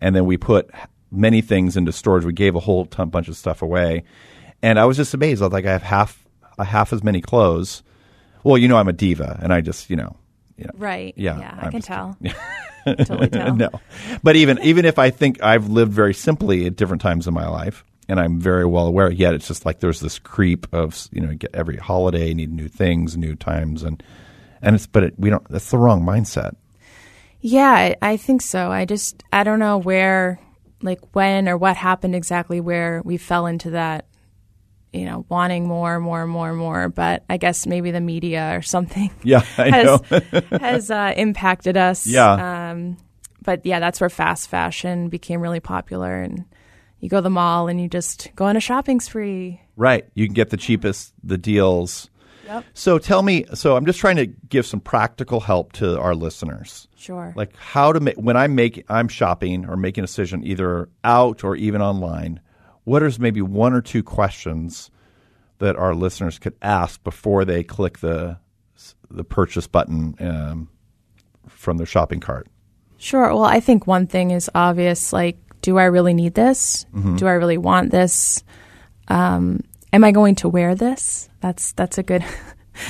and 0.00 0.14
then 0.14 0.26
we 0.26 0.36
put 0.36 0.70
many 1.10 1.40
things 1.40 1.76
into 1.76 1.92
storage. 1.92 2.24
We 2.24 2.32
gave 2.32 2.54
a 2.54 2.60
whole 2.60 2.86
ton, 2.86 3.10
bunch 3.10 3.28
of 3.28 3.36
stuff 3.36 3.62
away, 3.62 4.04
and 4.62 4.78
I 4.78 4.84
was 4.84 4.96
just 4.96 5.14
amazed. 5.14 5.42
I 5.42 5.46
was 5.46 5.52
like, 5.52 5.66
I 5.66 5.72
have 5.72 5.82
half 5.82 6.24
uh, 6.58 6.64
half 6.64 6.92
as 6.92 7.02
many 7.02 7.20
clothes. 7.20 7.82
Well, 8.42 8.58
you 8.58 8.68
know, 8.68 8.76
I'm 8.76 8.88
a 8.88 8.92
diva, 8.92 9.38
and 9.42 9.52
I 9.52 9.60
just 9.60 9.90
you 9.90 9.96
know, 9.96 10.16
you 10.56 10.64
know 10.64 10.72
Right. 10.74 11.14
Yeah, 11.16 11.38
Yeah, 11.38 11.58
I 11.58 11.70
can 11.70 11.80
just 11.80 11.86
tell. 11.86 12.16
totally 12.86 13.28
tell. 13.28 13.54
no, 13.56 13.70
but 14.22 14.36
even 14.36 14.58
even 14.62 14.84
if 14.84 14.98
I 14.98 15.10
think 15.10 15.42
I've 15.42 15.68
lived 15.68 15.92
very 15.92 16.14
simply 16.14 16.66
at 16.66 16.76
different 16.76 17.02
times 17.02 17.26
in 17.26 17.34
my 17.34 17.48
life, 17.48 17.84
and 18.08 18.20
I'm 18.20 18.40
very 18.40 18.66
well 18.66 18.86
aware. 18.86 19.10
Yet 19.10 19.34
it's 19.34 19.48
just 19.48 19.64
like 19.64 19.80
there's 19.80 20.00
this 20.00 20.18
creep 20.18 20.66
of 20.72 21.08
you 21.12 21.20
know 21.20 21.34
get 21.34 21.54
every 21.54 21.76
holiday 21.76 22.34
need 22.34 22.52
new 22.52 22.68
things, 22.68 23.16
new 23.16 23.34
times, 23.34 23.82
and 23.82 24.02
and 24.62 24.74
it's 24.74 24.86
but 24.86 25.04
it, 25.04 25.14
we 25.18 25.30
don't. 25.30 25.46
That's 25.48 25.70
the 25.70 25.78
wrong 25.78 26.02
mindset. 26.02 26.56
Yeah, 27.46 27.94
I, 28.00 28.16
think 28.16 28.40
so. 28.40 28.72
I 28.72 28.86
just 28.86 29.22
I 29.30 29.44
don't 29.44 29.58
know 29.58 29.76
where, 29.76 30.40
like 30.80 31.14
when 31.14 31.46
or 31.46 31.58
what 31.58 31.76
happened 31.76 32.14
exactly 32.14 32.58
where 32.58 33.02
we 33.04 33.18
fell 33.18 33.44
into 33.44 33.72
that, 33.72 34.06
you 34.94 35.04
know, 35.04 35.26
wanting 35.28 35.68
more, 35.68 36.00
more, 36.00 36.26
more, 36.26 36.54
more. 36.54 36.88
But 36.88 37.22
I 37.28 37.36
guess 37.36 37.66
maybe 37.66 37.90
the 37.90 38.00
media 38.00 38.56
or 38.56 38.62
something 38.62 39.10
Yeah, 39.22 39.44
I 39.58 39.68
has 39.68 39.84
know. 39.84 40.20
has 40.58 40.90
uh, 40.90 41.12
impacted 41.18 41.76
us. 41.76 42.06
Yeah. 42.06 42.70
Um, 42.70 42.96
but 43.42 43.66
yeah, 43.66 43.78
that's 43.78 44.00
where 44.00 44.08
fast 44.08 44.48
fashion 44.48 45.10
became 45.10 45.42
really 45.42 45.60
popular, 45.60 46.22
and 46.22 46.46
you 47.00 47.10
go 47.10 47.18
to 47.18 47.22
the 47.22 47.28
mall 47.28 47.68
and 47.68 47.78
you 47.78 47.88
just 47.88 48.34
go 48.36 48.46
on 48.46 48.56
a 48.56 48.60
shopping 48.60 49.00
spree. 49.00 49.60
Right. 49.76 50.06
You 50.14 50.26
can 50.26 50.32
get 50.32 50.48
the 50.48 50.56
cheapest, 50.56 51.12
the 51.22 51.36
deals. 51.36 52.08
Yep. 52.46 52.64
So 52.74 52.98
tell 52.98 53.22
me, 53.22 53.44
so 53.54 53.76
I'm 53.76 53.86
just 53.86 53.98
trying 53.98 54.16
to 54.16 54.26
give 54.26 54.66
some 54.66 54.80
practical 54.80 55.40
help 55.40 55.72
to 55.74 55.98
our 55.98 56.14
listeners. 56.14 56.88
Sure. 56.96 57.32
Like 57.36 57.56
how 57.56 57.92
to 57.92 58.00
make, 58.00 58.16
when 58.16 58.36
I'm 58.36 58.54
making, 58.54 58.84
I'm 58.88 59.08
shopping 59.08 59.66
or 59.66 59.76
making 59.76 60.04
a 60.04 60.06
decision 60.06 60.44
either 60.44 60.88
out 61.02 61.44
or 61.44 61.56
even 61.56 61.82
online, 61.82 62.40
what 62.84 63.02
is 63.02 63.18
maybe 63.18 63.42
one 63.42 63.72
or 63.72 63.80
two 63.80 64.02
questions 64.02 64.90
that 65.58 65.76
our 65.76 65.94
listeners 65.94 66.38
could 66.38 66.54
ask 66.62 67.02
before 67.04 67.44
they 67.44 67.62
click 67.62 67.98
the, 68.00 68.38
the 69.10 69.24
purchase 69.24 69.66
button 69.66 70.14
um, 70.20 70.68
from 71.48 71.76
their 71.76 71.86
shopping 71.86 72.20
cart? 72.20 72.48
Sure. 72.98 73.28
Well, 73.28 73.44
I 73.44 73.60
think 73.60 73.86
one 73.86 74.06
thing 74.06 74.30
is 74.30 74.50
obvious. 74.54 75.12
Like, 75.12 75.38
do 75.60 75.78
I 75.78 75.84
really 75.84 76.14
need 76.14 76.34
this? 76.34 76.84
Mm-hmm. 76.94 77.16
Do 77.16 77.26
I 77.26 77.32
really 77.32 77.58
want 77.58 77.90
this? 77.90 78.42
Um, 79.08 79.60
am 79.94 80.04
I 80.04 80.10
going 80.12 80.34
to 80.36 80.48
wear 80.48 80.74
this? 80.74 81.28
That's 81.40 81.72
that's 81.72 81.96
a 81.98 82.02
good 82.02 82.24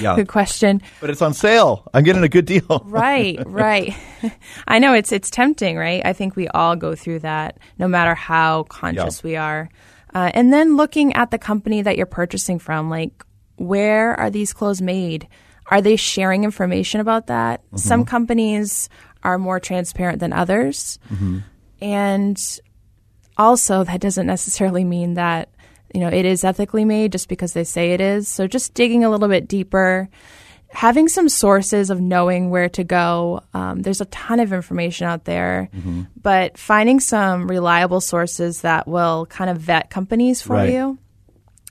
Yeah. 0.00 0.16
good 0.16 0.28
question. 0.28 0.80
But 1.00 1.10
it's 1.10 1.20
on 1.20 1.34
sale. 1.34 1.86
I'm 1.92 2.04
getting 2.04 2.24
a 2.24 2.28
good 2.28 2.46
deal. 2.46 2.82
Right, 2.88 3.38
right. 3.44 3.94
I 4.66 4.78
know 4.78 4.94
it's 4.94 5.12
it's 5.12 5.28
tempting, 5.30 5.76
right? 5.76 6.00
I 6.04 6.12
think 6.14 6.34
we 6.36 6.48
all 6.48 6.74
go 6.74 6.94
through 6.96 7.20
that, 7.20 7.58
no 7.78 7.86
matter 7.86 8.14
how 8.14 8.62
conscious 8.64 9.20
Yeah. 9.22 9.28
we 9.28 9.36
are. 9.36 9.68
Uh, 10.14 10.30
and 10.32 10.52
then 10.52 10.76
looking 10.76 11.12
at 11.14 11.30
the 11.30 11.38
company 11.38 11.82
that 11.82 11.96
you're 11.98 12.06
purchasing 12.06 12.58
from, 12.58 12.88
like 12.88 13.12
where 13.56 14.18
are 14.18 14.30
these 14.30 14.52
clothes 14.54 14.80
made? 14.80 15.28
Are 15.70 15.82
they 15.82 15.96
sharing 15.96 16.44
information 16.44 17.00
about 17.00 17.26
that? 17.28 17.60
Some 17.76 18.04
companies 18.04 18.88
are 19.22 19.38
more 19.38 19.60
transparent 19.60 20.18
than 20.20 20.32
others, 20.32 20.98
and 21.80 22.36
also 23.36 23.84
that 23.84 24.00
doesn't 24.00 24.26
necessarily 24.26 24.84
mean 24.84 25.14
that 25.14 25.48
you 25.94 26.00
know 26.00 26.08
it 26.08 26.24
is 26.26 26.44
ethically 26.44 26.84
made 26.84 27.12
just 27.12 27.28
because 27.28 27.52
they 27.54 27.64
say 27.64 27.92
it 27.92 28.00
is. 28.00 28.28
So 28.28 28.46
just 28.46 28.74
digging 28.74 29.04
a 29.04 29.10
little 29.10 29.28
bit 29.28 29.48
deeper 29.48 30.08
having 30.70 31.06
some 31.06 31.28
sources 31.28 31.88
of 31.88 32.00
knowing 32.00 32.50
where 32.50 32.68
to 32.68 32.82
go. 32.82 33.40
Um, 33.54 33.82
there's 33.82 34.00
a 34.00 34.06
ton 34.06 34.40
of 34.40 34.52
information 34.52 35.06
out 35.06 35.24
there, 35.24 35.68
but 36.20 36.58
finding 36.58 36.98
some 36.98 37.46
reliable 37.48 38.00
sources 38.00 38.62
that 38.62 38.88
will 38.88 39.26
kind 39.26 39.50
of 39.50 39.58
vet 39.58 39.88
companies 39.88 40.42
for 40.42 40.54
Right. 40.54 40.72
you. 40.72 40.98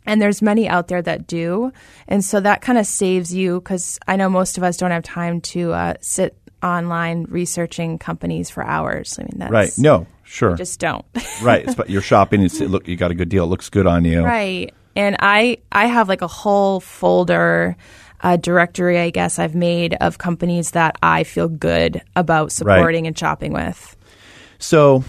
And 0.06 0.22
there's 0.22 0.42
many 0.42 0.70
out 0.70 0.88
there 0.88 1.02
that 1.02 1.28
do. 1.28 1.74
And 2.08 2.24
so 2.24 2.40
that 2.40 2.62
kind 2.62 2.78
of 2.78 2.86
saves 2.86 3.34
you 3.36 3.60
because 3.60 4.00
I 4.08 4.16
know 4.16 4.30
most 4.30 4.58
of 4.58 4.64
us 4.64 4.78
don't 4.78 4.92
have 4.92 5.04
time 5.04 5.42
to 5.52 5.74
uh, 5.74 5.94
sit 6.00 6.38
online 6.64 7.26
researching 7.28 7.98
companies 8.00 8.50
for 8.50 8.64
hours. 8.64 9.20
I 9.20 9.24
mean, 9.24 9.34
that's 9.36 9.52
Right. 9.52 9.72
No, 9.78 10.08
sure. 10.34 10.56
just 10.56 10.80
don't. 10.80 11.06
right. 11.42 11.66
It's, 11.66 11.76
but 11.76 11.90
you're 11.90 12.02
shopping 12.02 12.42
and 12.42 12.52
say, 12.52 12.68
look, 12.68 12.88
you 12.88 12.96
got 12.96 13.12
a 13.12 13.16
good 13.16 13.30
deal. 13.30 13.44
It 13.44 13.48
looks 13.48 13.70
good 13.70 13.88
on 13.88 14.06
you. 14.06 14.24
Right. 14.24 14.74
And 14.96 15.16
I 15.20 15.58
I 15.72 15.88
have 15.88 16.10
like 16.10 16.22
a 16.22 16.28
whole 16.28 16.80
folder 16.80 17.76
uh, 18.22 18.38
directory, 18.38 19.00
I 19.00 19.10
guess 19.10 19.38
I've 19.38 19.54
made 19.54 19.96
of 19.96 20.18
companies 20.18 20.72
that 20.72 20.98
I 21.04 21.24
feel 21.24 21.50
good 21.50 22.02
about 22.16 22.52
supporting 22.52 23.06
and 23.06 23.18
shopping 23.18 23.52
with. 23.52 23.98
So, 24.60 25.04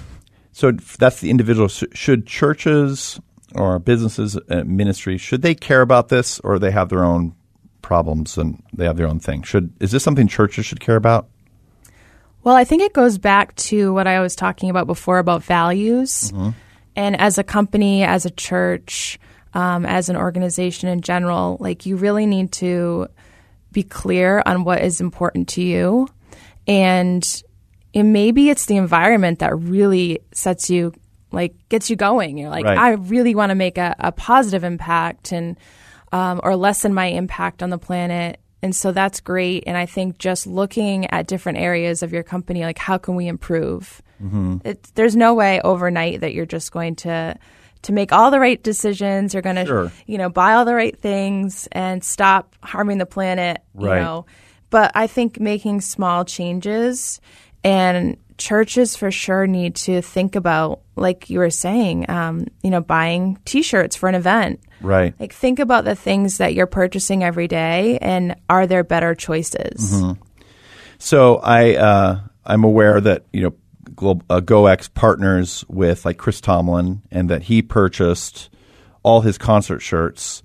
so 0.52 0.72
that's 0.72 1.20
the 1.20 1.30
individual. 1.30 1.68
Should 1.68 2.26
churches 2.26 3.20
or 3.54 3.78
businesses, 3.78 4.36
uh, 4.36 4.64
ministries, 4.66 5.20
should 5.20 5.42
they 5.42 5.54
care 5.54 5.80
about 5.80 6.08
this, 6.08 6.40
or 6.40 6.58
they 6.58 6.72
have 6.72 6.88
their 6.88 7.04
own 7.04 7.36
problems 7.82 8.36
and 8.36 8.60
they 8.72 8.84
have 8.84 8.96
their 8.96 9.06
own 9.06 9.20
thing? 9.20 9.42
Should 9.42 9.72
is 9.80 9.92
this 9.92 10.02
something 10.02 10.26
churches 10.26 10.66
should 10.66 10.80
care 10.80 10.96
about? 10.96 11.28
Well, 12.44 12.54
I 12.54 12.64
think 12.64 12.82
it 12.82 12.92
goes 12.92 13.16
back 13.18 13.54
to 13.56 13.92
what 13.94 14.06
I 14.06 14.20
was 14.20 14.36
talking 14.36 14.68
about 14.70 14.86
before 14.86 15.18
about 15.18 15.42
values. 15.42 16.30
And 16.94 17.18
as 17.18 17.38
a 17.38 17.42
company, 17.44 18.04
as 18.04 18.26
a 18.26 18.30
church, 18.30 19.18
um, 19.54 19.86
as 19.86 20.08
an 20.10 20.16
organization 20.16 20.88
in 20.88 21.00
general, 21.00 21.56
like 21.58 21.86
you 21.86 21.96
really 21.96 22.26
need 22.26 22.52
to 22.52 23.08
be 23.72 23.82
clear 23.82 24.42
on 24.46 24.62
what 24.64 24.82
is 24.82 25.00
important 25.00 25.48
to 25.48 25.62
you. 25.62 26.06
And 26.68 27.24
it, 27.92 28.02
maybe 28.02 28.50
it's 28.50 28.66
the 28.66 28.76
environment 28.76 29.38
that 29.40 29.58
really 29.58 30.20
sets 30.32 30.70
you, 30.70 30.92
like, 31.32 31.54
gets 31.68 31.88
you 31.90 31.96
going. 31.96 32.38
You're 32.38 32.50
like, 32.50 32.64
Right. 32.64 32.78
I 32.78 32.90
really 32.92 33.34
want 33.34 33.50
to 33.50 33.54
make 33.54 33.78
a, 33.78 33.96
a 33.98 34.12
positive 34.12 34.64
impact 34.64 35.32
and, 35.32 35.56
um, 36.12 36.40
or 36.44 36.56
lessen 36.56 36.94
my 36.94 37.06
impact 37.06 37.62
on 37.62 37.70
the 37.70 37.78
planet. 37.78 38.38
And 38.64 38.74
so 38.74 38.92
that's 38.92 39.20
great. 39.20 39.64
And 39.66 39.76
I 39.76 39.84
think 39.84 40.16
just 40.16 40.46
looking 40.46 41.04
at 41.10 41.26
different 41.26 41.58
areas 41.58 42.02
of 42.02 42.14
your 42.14 42.22
company, 42.22 42.62
like 42.64 42.78
how 42.78 42.96
can 42.96 43.14
we 43.14 43.28
improve? 43.28 44.00
Mm-hmm. 44.22 44.56
It, 44.64 44.82
there's 44.94 45.14
no 45.14 45.34
way 45.34 45.60
overnight 45.60 46.22
that 46.22 46.32
you're 46.32 46.46
just 46.46 46.72
going 46.72 46.96
to 46.96 47.36
to 47.82 47.92
make 47.92 48.10
all 48.10 48.30
the 48.30 48.40
right 48.40 48.62
decisions. 48.62 49.34
You're 49.34 49.42
going 49.42 49.56
to, 49.56 49.66
Sure. 49.66 49.92
you 50.06 50.16
know, 50.16 50.30
buy 50.30 50.54
all 50.54 50.64
the 50.64 50.74
right 50.74 50.98
things 50.98 51.68
and 51.72 52.02
stop 52.02 52.54
harming 52.62 52.96
the 52.96 53.04
planet. 53.04 53.60
Right. 53.74 53.98
You 53.98 54.02
know, 54.02 54.26
but 54.70 54.92
I 54.94 55.08
think 55.08 55.38
making 55.38 55.82
small 55.82 56.24
changes 56.24 57.20
and 57.62 58.16
churches 58.38 58.96
for 58.96 59.10
sure 59.10 59.46
need 59.46 59.76
to 59.76 60.02
think 60.02 60.36
about, 60.36 60.80
like 60.96 61.30
you 61.30 61.38
were 61.38 61.50
saying, 61.50 62.08
um, 62.10 62.46
you 62.62 62.70
know, 62.70 62.80
buying 62.80 63.38
T-shirts 63.44 63.96
for 63.96 64.08
an 64.08 64.14
event. 64.14 64.60
Right. 64.80 65.14
Like 65.18 65.32
think 65.32 65.58
about 65.58 65.84
the 65.84 65.94
things 65.94 66.38
that 66.38 66.54
you're 66.54 66.66
purchasing 66.66 67.24
every 67.24 67.48
day, 67.48 67.98
and 68.00 68.36
are 68.48 68.66
there 68.66 68.84
better 68.84 69.14
choices? 69.14 70.02
So 70.98 71.36
I 71.36 71.74
uh, 71.76 72.20
I'm 72.44 72.64
aware 72.64 73.00
that 73.00 73.24
you 73.32 73.42
know 73.42 73.54
Glo- 73.94 74.22
uh, 74.28 74.40
GoEx 74.40 74.92
partners 74.92 75.64
with 75.68 76.04
like 76.04 76.18
Chris 76.18 76.40
Tomlin, 76.40 77.02
and 77.10 77.30
that 77.30 77.44
he 77.44 77.62
purchased 77.62 78.50
all 79.02 79.20
his 79.20 79.38
concert 79.38 79.80
shirts, 79.80 80.42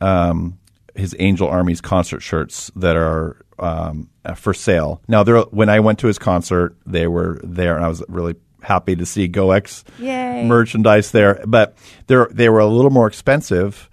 um, 0.00 0.58
his 0.94 1.14
Angel 1.18 1.48
Army's 1.48 1.80
concert 1.80 2.20
shirts 2.20 2.70
that 2.76 2.96
are 2.96 3.36
um, 3.58 4.08
uh, 4.24 4.34
for 4.34 4.54
sale. 4.54 5.02
Now, 5.08 5.22
there 5.22 5.40
when 5.42 5.68
I 5.68 5.80
went 5.80 5.98
to 6.00 6.06
his 6.06 6.18
concert, 6.18 6.76
they 6.86 7.06
were 7.06 7.40
there, 7.42 7.76
and 7.76 7.84
I 7.84 7.88
was 7.88 8.02
really 8.08 8.34
happy 8.62 8.96
to 8.96 9.06
see 9.06 9.28
GoEx 9.28 9.84
Yay. 9.98 10.44
merchandise 10.44 11.10
there. 11.10 11.42
But 11.46 11.76
they 12.06 12.16
they 12.30 12.48
were 12.48 12.60
a 12.60 12.66
little 12.66 12.90
more 12.90 13.06
expensive, 13.06 13.88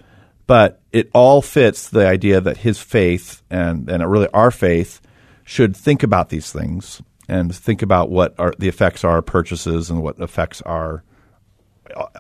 but 0.48 0.82
it 0.92 1.10
all 1.14 1.42
fits 1.42 1.90
the 1.90 2.08
idea 2.08 2.42
that 2.42 2.58
his 2.58 2.80
faith 2.80 3.42
and 3.50 3.90
and 3.90 4.10
really 4.10 4.30
our 4.34 4.52
faith 4.52 5.02
should 5.44 5.76
think 5.76 6.04
about 6.04 6.30
these 6.30 6.52
things 6.52 7.02
and 7.28 7.56
think 7.56 7.82
about 7.82 8.10
what 8.10 8.36
are 8.40 8.54
the 8.58 8.68
effects 8.68 9.04
are 9.04 9.20
of 9.20 9.26
purchases 9.26 9.90
and 9.90 10.02
what 10.02 10.20
effects 10.20 10.62
our 10.62 11.04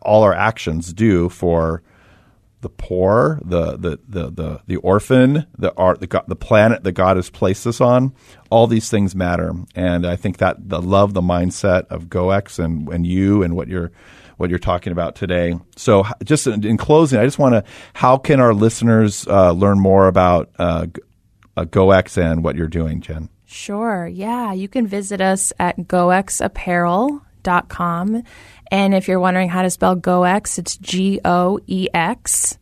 all 0.02 0.24
our 0.24 0.34
actions 0.34 0.94
do 0.94 1.30
for 1.30 1.82
the 2.66 2.70
poor, 2.70 3.40
the 3.46 3.78
the 3.78 4.00
the 4.10 4.32
the, 4.32 4.60
the 4.66 4.76
orphan, 4.78 5.46
the 5.56 5.72
art, 5.78 6.02
the, 6.02 6.24
the 6.28 6.36
planet 6.36 6.84
that 6.84 6.94
God 6.94 7.16
has 7.16 7.30
placed 7.30 7.68
us 7.68 7.80
on. 7.80 8.12
All 8.50 8.66
these 8.66 8.90
things 8.90 9.14
matter, 9.14 9.54
and 9.76 10.04
I 10.04 10.16
think 10.16 10.38
that 10.38 10.68
the 10.68 10.82
love, 10.82 11.14
the 11.14 11.22
mindset 11.22 11.86
of 11.90 12.06
GoEx 12.06 12.58
and 12.58 12.90
and 12.90 13.06
you 13.06 13.44
and 13.44 13.56
what 13.56 13.68
you're 13.68 13.92
what 14.38 14.50
you're 14.50 14.58
talking 14.58 14.92
about 14.92 15.16
today. 15.16 15.60
So, 15.76 16.06
just 16.24 16.48
in, 16.48 16.66
in 16.66 16.78
closing, 16.78 17.20
I 17.20 17.26
just 17.26 17.38
want 17.38 17.54
to. 17.54 17.64
How 17.94 18.18
can 18.18 18.40
our 18.40 18.56
listeners 18.56 19.28
uh, 19.28 19.52
learn 19.52 19.80
more 19.80 20.08
about 20.08 20.50
uh, 20.58 20.88
uh, 21.56 21.66
GoEx 21.66 22.18
and 22.18 22.44
what 22.44 22.56
you're 22.56 22.68
doing, 22.68 23.00
Jen? 23.00 23.30
Sure. 23.46 24.08
Yeah. 24.08 24.54
You 24.54 24.68
can 24.68 24.88
visit 24.88 25.22
us 25.22 25.54
at 25.60 25.78
goexapparel.com. 25.78 28.24
And 28.72 28.94
if 28.94 29.08
you're 29.08 29.20
wondering 29.20 29.50
how 29.50 29.62
to 29.62 29.70
spell 29.70 29.96
GoEx, 29.96 30.60
it's 30.60 30.78
G 30.78 31.20
O 31.24 31.60
E 31.68 31.88
X. 31.94 32.58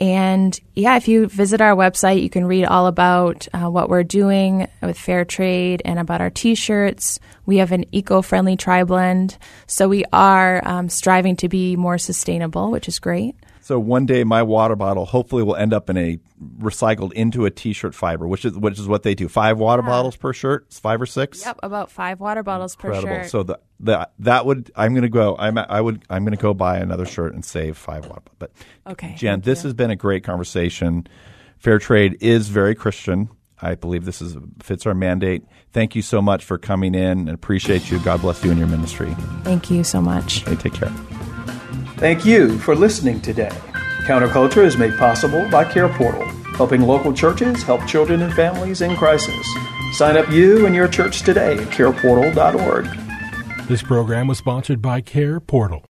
And 0.00 0.58
yeah, 0.74 0.96
if 0.96 1.08
you 1.08 1.26
visit 1.26 1.60
our 1.60 1.76
website, 1.76 2.22
you 2.22 2.30
can 2.30 2.46
read 2.46 2.64
all 2.64 2.86
about 2.86 3.46
uh, 3.52 3.68
what 3.70 3.90
we're 3.90 4.02
doing 4.02 4.66
with 4.80 4.98
fair 4.98 5.26
trade 5.26 5.82
and 5.84 5.98
about 5.98 6.22
our 6.22 6.30
t 6.30 6.54
shirts. 6.54 7.20
We 7.44 7.58
have 7.58 7.70
an 7.70 7.84
eco 7.92 8.22
friendly 8.22 8.56
tri 8.56 8.84
blend. 8.84 9.36
So 9.66 9.88
we 9.88 10.04
are 10.10 10.66
um, 10.66 10.88
striving 10.88 11.36
to 11.36 11.50
be 11.50 11.76
more 11.76 11.98
sustainable, 11.98 12.70
which 12.70 12.88
is 12.88 12.98
great. 12.98 13.36
So 13.70 13.78
one 13.78 14.04
day 14.04 14.24
my 14.24 14.42
water 14.42 14.74
bottle 14.74 15.04
hopefully 15.06 15.44
will 15.44 15.54
end 15.54 15.72
up 15.72 15.88
in 15.88 15.96
a 15.96 16.18
recycled 16.58 17.12
into 17.12 17.44
a 17.46 17.52
t-shirt 17.52 17.94
fiber, 17.94 18.26
which 18.26 18.44
is 18.44 18.58
which 18.58 18.80
is 18.80 18.88
what 18.88 19.04
they 19.04 19.14
do. 19.14 19.28
Five 19.28 19.58
water 19.60 19.82
Yeah. 19.84 19.90
bottles 19.90 20.16
per 20.16 20.32
shirt, 20.32 20.64
It's 20.66 20.80
five 20.80 21.00
or 21.00 21.06
six. 21.06 21.44
Yep, 21.46 21.60
about 21.62 21.88
five 21.88 22.18
water 22.18 22.42
bottles 22.42 22.74
per 22.74 22.88
Incredible. 22.88 23.22
shirt. 23.22 23.30
So 23.30 23.42
the, 23.44 23.60
the 23.78 24.08
that 24.18 24.44
would 24.44 24.72
I'm 24.74 24.92
going 24.92 25.02
to 25.04 25.08
go. 25.08 25.36
I'm 25.38 25.56
I 25.56 25.80
would 25.80 26.02
I'm 26.10 26.24
going 26.24 26.36
to 26.36 26.42
go 26.42 26.52
buy 26.52 26.78
another 26.78 27.06
shirt 27.06 27.32
and 27.32 27.44
save 27.44 27.78
five 27.78 28.06
water. 28.06 28.22
Bottles. 28.22 28.36
But 28.40 28.50
Okay, 28.88 29.14
Jen, 29.16 29.42
this 29.42 29.62
you. 29.62 29.68
has 29.68 29.74
been 29.74 29.92
a 29.92 29.96
great 29.96 30.24
conversation. 30.24 31.06
Fair 31.58 31.78
trade 31.78 32.16
is 32.20 32.48
very 32.48 32.74
Christian. 32.74 33.28
I 33.62 33.76
believe 33.76 34.04
this 34.04 34.20
is 34.20 34.36
fits 34.60 34.84
our 34.84 34.94
mandate. 34.94 35.44
Thank 35.72 35.94
you 35.94 36.02
so 36.02 36.20
much 36.20 36.44
for 36.44 36.58
coming 36.58 36.96
in 36.96 37.20
and 37.20 37.28
appreciate 37.30 37.88
you. 37.88 38.00
God 38.00 38.20
bless 38.20 38.42
you 38.42 38.50
and 38.50 38.58
your 38.58 38.66
ministry. 38.68 39.14
Thank 39.44 39.70
you 39.70 39.84
so 39.84 40.00
much. 40.02 40.40
Hey, 40.40 40.56
take 40.56 40.74
care. 40.74 40.90
Thank 42.00 42.24
you 42.24 42.58
for 42.60 42.74
listening 42.74 43.20
today. 43.20 43.50
Counterculture 44.06 44.64
is 44.64 44.78
made 44.78 44.96
possible 44.96 45.46
by 45.50 45.70
Care 45.70 45.90
Portal, 45.90 46.26
helping 46.56 46.80
local 46.80 47.12
churches 47.12 47.62
help 47.62 47.86
children 47.86 48.22
and 48.22 48.32
families 48.32 48.80
in 48.80 48.96
crisis. 48.96 49.46
Sign 49.92 50.16
up 50.16 50.30
you 50.30 50.64
and 50.64 50.74
your 50.74 50.88
church 50.88 51.20
today 51.20 51.58
at 51.58 51.68
careportal.org. 51.68 52.86
This 53.68 53.82
program 53.82 54.28
was 54.28 54.38
sponsored 54.38 54.80
by 54.80 55.02
Care 55.02 55.40
Portal. 55.40 55.84